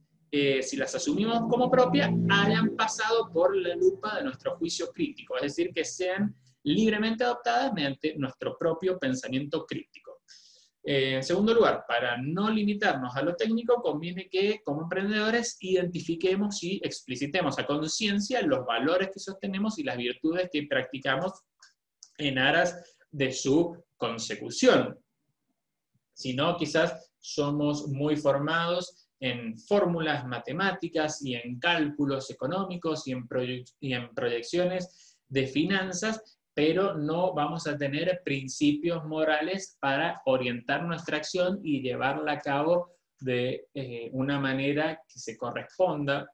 si 0.63 0.77
las 0.77 0.95
asumimos 0.95 1.41
como 1.49 1.71
propias, 1.71 2.11
hayan 2.31 2.75
pasado 2.77 3.31
por 3.33 3.57
la 3.57 3.75
lupa 3.77 4.17
de 4.17 4.25
nuestro 4.25 4.57
juicio 4.57 4.91
crítico, 4.93 5.37
es 5.37 5.43
decir, 5.43 5.73
que 5.73 5.85
sean 5.85 6.35
libremente 6.65 7.25
adoptadas 7.25 7.73
mediante 7.73 8.17
nuestro 8.17 8.57
propio 8.59 8.99
pensamiento 8.99 9.65
crítico. 9.65 10.23
Eh, 10.87 11.15
en 11.15 11.23
segundo 11.23 11.55
lugar, 11.55 11.85
para 11.89 12.19
no 12.21 12.51
limitarnos 12.51 13.17
a 13.17 13.23
lo 13.23 13.35
técnico, 13.37 13.81
conviene 13.81 14.29
que 14.29 14.61
como 14.63 14.83
emprendedores 14.83 15.57
identifiquemos 15.61 16.63
y 16.63 16.79
explicitemos 16.83 17.59
a 17.59 17.67
conciencia 17.67 18.43
los 18.43 18.67
valores 18.67 19.11
que 19.13 19.19
sostenemos 19.19 19.79
y 19.79 19.83
las 19.83 19.97
virtudes 19.97 20.51
que 20.53 20.67
practicamos 20.69 21.33
en 22.19 22.39
aras 22.39 22.99
de 23.11 23.33
su 23.33 23.83
consecución. 23.97 24.99
Si 26.13 26.35
no, 26.35 26.57
quizás 26.59 27.13
somos 27.19 27.89
muy 27.89 28.17
formados 28.17 29.04
en 29.25 29.59
fórmulas 29.59 30.27
matemáticas 30.27 31.25
y 31.25 31.35
en 31.35 31.59
cálculos 31.59 32.31
económicos 32.31 33.09
y 33.09 33.13
en, 33.13 33.27
y 33.81 33.95
en 33.95 34.15
proyecciones 34.15 35.17
de 35.27 35.47
finanzas, 35.47 36.39
pero 36.53 36.95
no 36.95 37.33
vamos 37.33 37.67
a 37.67 37.79
tener 37.79 38.21
principios 38.23 39.03
morales 39.07 39.79
para 39.81 40.21
orientar 40.27 40.85
nuestra 40.85 41.17
acción 41.17 41.59
y 41.63 41.81
llevarla 41.81 42.33
a 42.33 42.41
cabo 42.41 42.91
de 43.19 43.67
eh, 43.73 44.11
una 44.13 44.39
manera 44.39 45.01
que 45.09 45.19
se 45.19 45.39
corresponda 45.39 46.31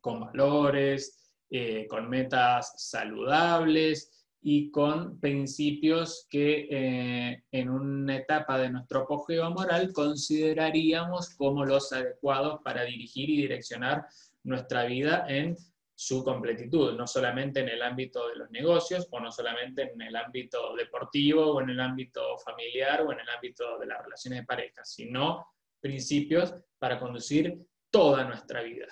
con 0.00 0.20
valores, 0.20 1.30
eh, 1.50 1.86
con 1.90 2.08
metas 2.08 2.72
saludables, 2.78 4.15
y 4.48 4.70
con 4.70 5.18
principios 5.18 6.24
que 6.30 6.68
eh, 6.70 7.42
en 7.50 7.68
una 7.68 8.18
etapa 8.18 8.56
de 8.58 8.70
nuestro 8.70 9.00
apogeo 9.00 9.50
moral 9.50 9.92
consideraríamos 9.92 11.30
como 11.34 11.64
los 11.64 11.92
adecuados 11.92 12.60
para 12.62 12.84
dirigir 12.84 13.28
y 13.28 13.38
direccionar 13.38 14.06
nuestra 14.44 14.84
vida 14.84 15.26
en 15.28 15.56
su 15.96 16.22
completitud, 16.22 16.92
no 16.92 17.08
solamente 17.08 17.58
en 17.58 17.70
el 17.70 17.82
ámbito 17.82 18.28
de 18.28 18.36
los 18.36 18.48
negocios 18.52 19.08
o 19.10 19.18
no 19.18 19.32
solamente 19.32 19.90
en 19.92 20.00
el 20.00 20.14
ámbito 20.14 20.76
deportivo 20.76 21.46
o 21.46 21.60
en 21.60 21.70
el 21.70 21.80
ámbito 21.80 22.38
familiar 22.38 23.02
o 23.02 23.10
en 23.10 23.18
el 23.18 23.28
ámbito 23.28 23.80
de 23.80 23.86
las 23.86 24.00
relaciones 24.00 24.42
de 24.42 24.46
pareja, 24.46 24.84
sino 24.84 25.44
principios 25.80 26.54
para 26.78 27.00
conducir 27.00 27.66
toda 27.90 28.22
nuestra 28.22 28.62
vida 28.62 28.86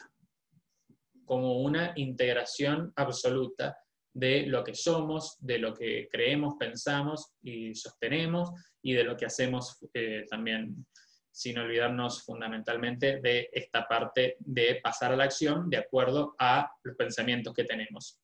como 1.25 1.61
una 1.61 1.93
integración 1.95 2.93
absoluta 2.97 3.79
de 4.15 4.47
lo 4.47 4.63
que 4.63 4.75
somos, 4.75 5.37
de 5.41 5.59
lo 5.59 5.75
que 5.75 6.09
creemos, 6.11 6.55
pensamos 6.59 7.33
y 7.43 7.75
sostenemos 7.75 8.51
y 8.81 8.95
de 8.95 9.05
lo 9.05 9.17
que 9.17 9.27
hacemos 9.27 9.79
eh, 9.93 10.25
también 10.31 10.87
sin 11.31 11.59
olvidarnos 11.59 12.25
fundamentalmente 12.25 13.21
de 13.21 13.51
esta 13.53 13.89
parte 13.89 14.37
de 14.39 14.81
pasar 14.83 15.13
a 15.13 15.17
la 15.17 15.25
acción 15.25 15.69
de 15.69 15.79
acuerdo 15.79 16.37
a 16.39 16.71
los 16.85 16.97
pensamientos 16.97 17.53
que 17.53 17.65
tenemos. 17.65 18.21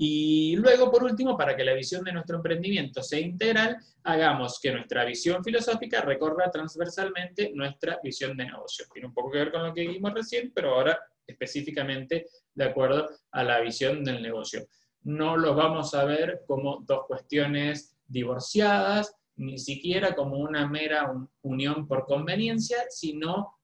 Y 0.00 0.56
luego, 0.56 0.90
por 0.90 1.04
último, 1.04 1.36
para 1.36 1.56
que 1.56 1.64
la 1.64 1.74
visión 1.74 2.04
de 2.04 2.12
nuestro 2.12 2.36
emprendimiento 2.36 3.02
sea 3.02 3.18
integral, 3.18 3.76
hagamos 4.04 4.60
que 4.60 4.72
nuestra 4.72 5.04
visión 5.04 5.42
filosófica 5.42 6.00
recorra 6.00 6.50
transversalmente 6.50 7.50
nuestra 7.52 7.98
visión 8.02 8.36
de 8.36 8.46
negocio. 8.46 8.86
Tiene 8.92 9.08
un 9.08 9.14
poco 9.14 9.30
que 9.32 9.38
ver 9.38 9.52
con 9.52 9.64
lo 9.64 9.74
que 9.74 9.86
vimos 9.86 10.14
recién, 10.14 10.52
pero 10.54 10.74
ahora 10.74 10.98
específicamente 11.28 12.26
de 12.54 12.64
acuerdo 12.64 13.08
a 13.30 13.44
la 13.44 13.60
visión 13.60 14.02
del 14.02 14.20
negocio. 14.22 14.66
No 15.02 15.36
los 15.36 15.54
vamos 15.54 15.94
a 15.94 16.04
ver 16.04 16.42
como 16.46 16.82
dos 16.86 17.06
cuestiones 17.06 17.96
divorciadas, 18.06 19.14
ni 19.36 19.58
siquiera 19.58 20.16
como 20.16 20.38
una 20.38 20.66
mera 20.66 21.12
unión 21.42 21.86
por 21.86 22.06
conveniencia, 22.06 22.86
sino 22.88 23.58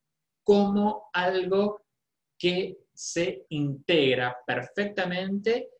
como 0.45 1.09
algo 1.13 1.83
que 2.39 2.79
se 2.93 3.47
integra 3.49 4.37
perfectamente 4.47 5.71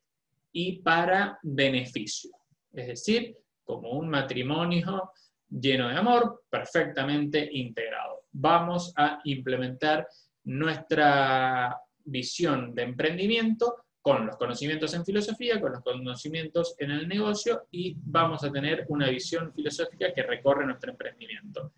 y 0.51 0.79
para 0.79 1.39
beneficio. 1.43 2.31
Es 2.73 2.89
decir, 2.89 3.37
como 3.63 3.93
un 3.93 4.09
matrimonio 4.09 5.13
lleno 5.49 5.89
de 5.89 5.97
amor, 5.97 6.45
perfectamente 6.51 7.49
integrado. 7.53 8.23
Vamos 8.33 8.93
a 8.97 9.21
implementar 9.25 10.09
nuestra 10.45 11.79
visión 12.05 12.75
de 12.75 12.83
emprendimiento 12.83 13.85
con 14.05 14.27
los 14.27 14.37
conocimientos 14.37 14.93
en 14.93 15.05
filosofía, 15.05 15.59
con 15.59 15.73
los 15.73 15.83
conocimientos 15.83 16.75
en 16.79 16.91
el 16.91 17.09
negocio 17.09 17.69
y 17.71 17.97
vamos 17.97 18.45
a 18.45 18.53
tener 18.53 18.85
una 18.89 19.09
visión 19.09 19.51
filosófica 19.55 20.13
que 20.13 20.23
recorre 20.23 20.67
nuestro 20.67 20.91
emprendimiento. 20.91 21.73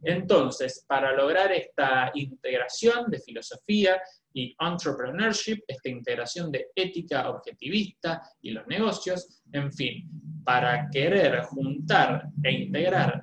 Entonces, 0.00 0.84
para 0.86 1.12
lograr 1.12 1.50
esta 1.50 2.12
integración 2.14 3.10
de 3.10 3.18
filosofía 3.18 4.00
y 4.32 4.54
entrepreneurship, 4.60 5.64
esta 5.66 5.88
integración 5.88 6.52
de 6.52 6.68
ética 6.74 7.28
objetivista 7.28 8.22
y 8.40 8.52
los 8.52 8.64
negocios, 8.68 9.42
en 9.52 9.72
fin, 9.72 10.08
para 10.44 10.88
querer 10.88 11.42
juntar 11.42 12.28
e 12.44 12.52
integrar 12.52 13.22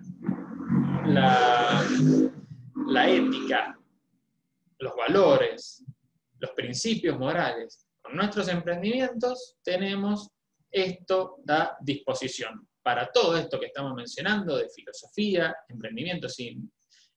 la, 1.06 1.82
la 2.88 3.10
ética, 3.10 3.79
los 4.80 4.96
valores, 4.96 5.84
los 6.40 6.52
principios 6.52 7.18
morales 7.20 7.90
nuestros 8.14 8.48
emprendimientos 8.48 9.56
tenemos 9.64 10.30
esto 10.72 11.38
a 11.48 11.78
disposición. 11.82 12.68
Para 12.82 13.12
todo 13.12 13.38
esto 13.38 13.60
que 13.60 13.68
estamos 13.68 13.94
mencionando 13.94 14.58
de 14.58 14.70
filosofía, 14.70 15.56
emprendimientos 15.68 16.40
y 16.40 16.58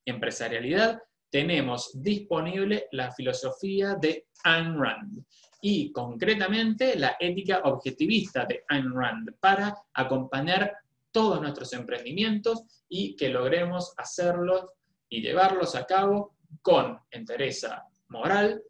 empresarialidad, 0.05 1.01
tenemos 1.29 1.91
disponible 1.93 2.87
la 2.91 3.11
filosofía 3.11 3.95
de 3.95 4.27
Ayn 4.43 4.79
Rand 4.79 5.23
y 5.61 5.91
concretamente 5.91 6.95
la 6.97 7.15
ética 7.19 7.61
objetivista 7.63 8.45
de 8.45 8.63
Ayn 8.67 8.93
Rand 8.93 9.35
para 9.39 9.75
acompañar 9.93 10.75
todos 11.11 11.41
nuestros 11.41 11.73
emprendimientos 11.73 12.83
y 12.89 13.15
que 13.15 13.29
logremos 13.29 13.93
hacerlos 13.97 14.65
y 15.09 15.21
llevarlos 15.21 15.75
a 15.75 15.85
cabo 15.85 16.32
con 16.61 16.99
entereza 17.11 17.83
moral, 18.09 18.61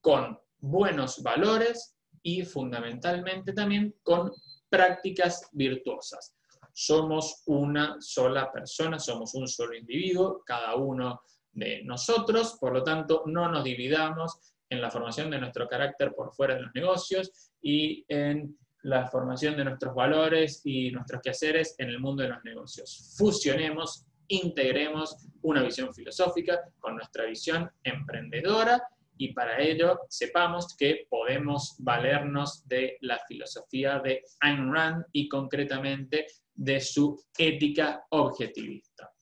con 0.00 0.38
buenos 0.58 1.22
valores 1.22 1.96
y 2.22 2.44
fundamentalmente 2.44 3.52
también 3.52 3.94
con 4.02 4.30
prácticas 4.68 5.48
virtuosas. 5.52 6.36
Somos 6.72 7.42
una 7.46 7.96
sola 8.00 8.52
persona, 8.52 8.98
somos 8.98 9.34
un 9.34 9.48
solo 9.48 9.74
individuo, 9.74 10.42
cada 10.44 10.76
uno 10.76 11.22
de 11.52 11.82
nosotros, 11.84 12.56
por 12.60 12.72
lo 12.72 12.82
tanto 12.82 13.24
no 13.26 13.50
nos 13.50 13.64
dividamos 13.64 14.54
en 14.68 14.80
la 14.80 14.90
formación 14.90 15.30
de 15.30 15.40
nuestro 15.40 15.66
carácter 15.66 16.14
por 16.14 16.32
fuera 16.32 16.54
de 16.54 16.62
los 16.62 16.74
negocios 16.74 17.52
y 17.60 18.04
en 18.08 18.56
la 18.82 19.08
formación 19.08 19.56
de 19.56 19.64
nuestros 19.64 19.94
valores 19.94 20.62
y 20.64 20.90
nuestros 20.90 21.20
quehaceres 21.20 21.74
en 21.78 21.88
el 21.88 22.00
mundo 22.00 22.22
de 22.22 22.30
los 22.30 22.42
negocios. 22.44 23.14
Fusionemos, 23.18 24.06
integremos 24.30 25.28
una 25.42 25.62
visión 25.62 25.92
filosófica 25.94 26.60
con 26.78 26.96
nuestra 26.96 27.24
visión 27.24 27.70
emprendedora 27.82 28.82
y 29.16 29.34
para 29.34 29.60
ello 29.60 30.00
sepamos 30.08 30.74
que 30.78 31.06
podemos 31.08 31.74
valernos 31.78 32.66
de 32.66 32.96
la 33.02 33.18
filosofía 33.28 33.98
de 33.98 34.24
Ayn 34.40 34.72
Rand 34.72 35.04
y 35.12 35.28
concretamente 35.28 36.26
de 36.54 36.80
su 36.80 37.22
ética 37.36 38.06
objetivista. 38.10 39.12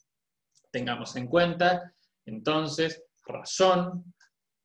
Tengamos 0.71 1.17
en 1.17 1.27
cuenta 1.27 1.93
entonces 2.27 3.03
razón, 3.27 4.15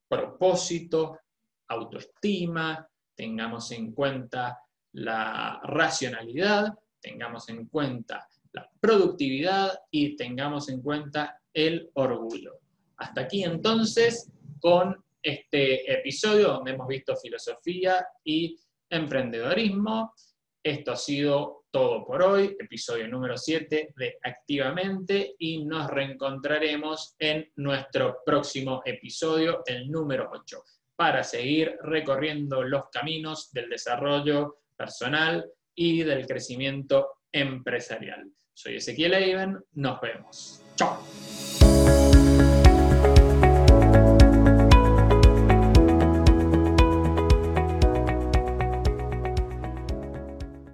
propósito, 0.07 1.19
autoestima, 1.67 2.87
tengamos 3.15 3.71
en 3.71 3.93
cuenta 3.93 4.59
la 4.91 5.61
racionalidad, 5.63 6.77
tengamos 6.99 7.49
en 7.49 7.67
cuenta 7.67 8.27
la 8.53 8.69
productividad 8.79 9.79
y 9.91 10.15
tengamos 10.15 10.69
en 10.69 10.81
cuenta 10.81 11.39
el 11.53 11.89
orgullo. 11.93 12.59
Hasta 12.97 13.21
aquí 13.21 13.43
entonces 13.43 14.31
con 14.59 15.03
este 15.21 15.91
episodio 15.91 16.49
donde 16.49 16.71
hemos 16.71 16.87
visto 16.87 17.15
filosofía 17.15 18.05
y 18.23 18.57
emprendedorismo. 18.89 20.13
Esto 20.61 20.91
ha 20.91 20.95
sido 20.95 21.65
todo 21.71 22.05
por 22.05 22.21
hoy, 22.21 22.55
episodio 22.59 23.07
número 23.07 23.35
7 23.35 23.93
de 23.97 24.17
Activamente 24.23 25.35
y 25.39 25.65
nos 25.65 25.89
reencontraremos 25.89 27.15
en 27.17 27.51
nuestro 27.55 28.19
próximo 28.25 28.81
episodio, 28.85 29.63
el 29.65 29.89
número 29.89 30.29
8, 30.31 30.63
para 30.95 31.23
seguir 31.23 31.75
recorriendo 31.81 32.61
los 32.63 32.89
caminos 32.91 33.51
del 33.51 33.69
desarrollo 33.69 34.59
personal 34.77 35.49
y 35.73 36.03
del 36.03 36.27
crecimiento 36.27 37.21
empresarial. 37.31 38.31
Soy 38.53 38.75
Ezequiel 38.77 39.13
Eiben, 39.13 39.59
nos 39.73 39.99
vemos. 40.01 40.63
Chao. 40.75 40.99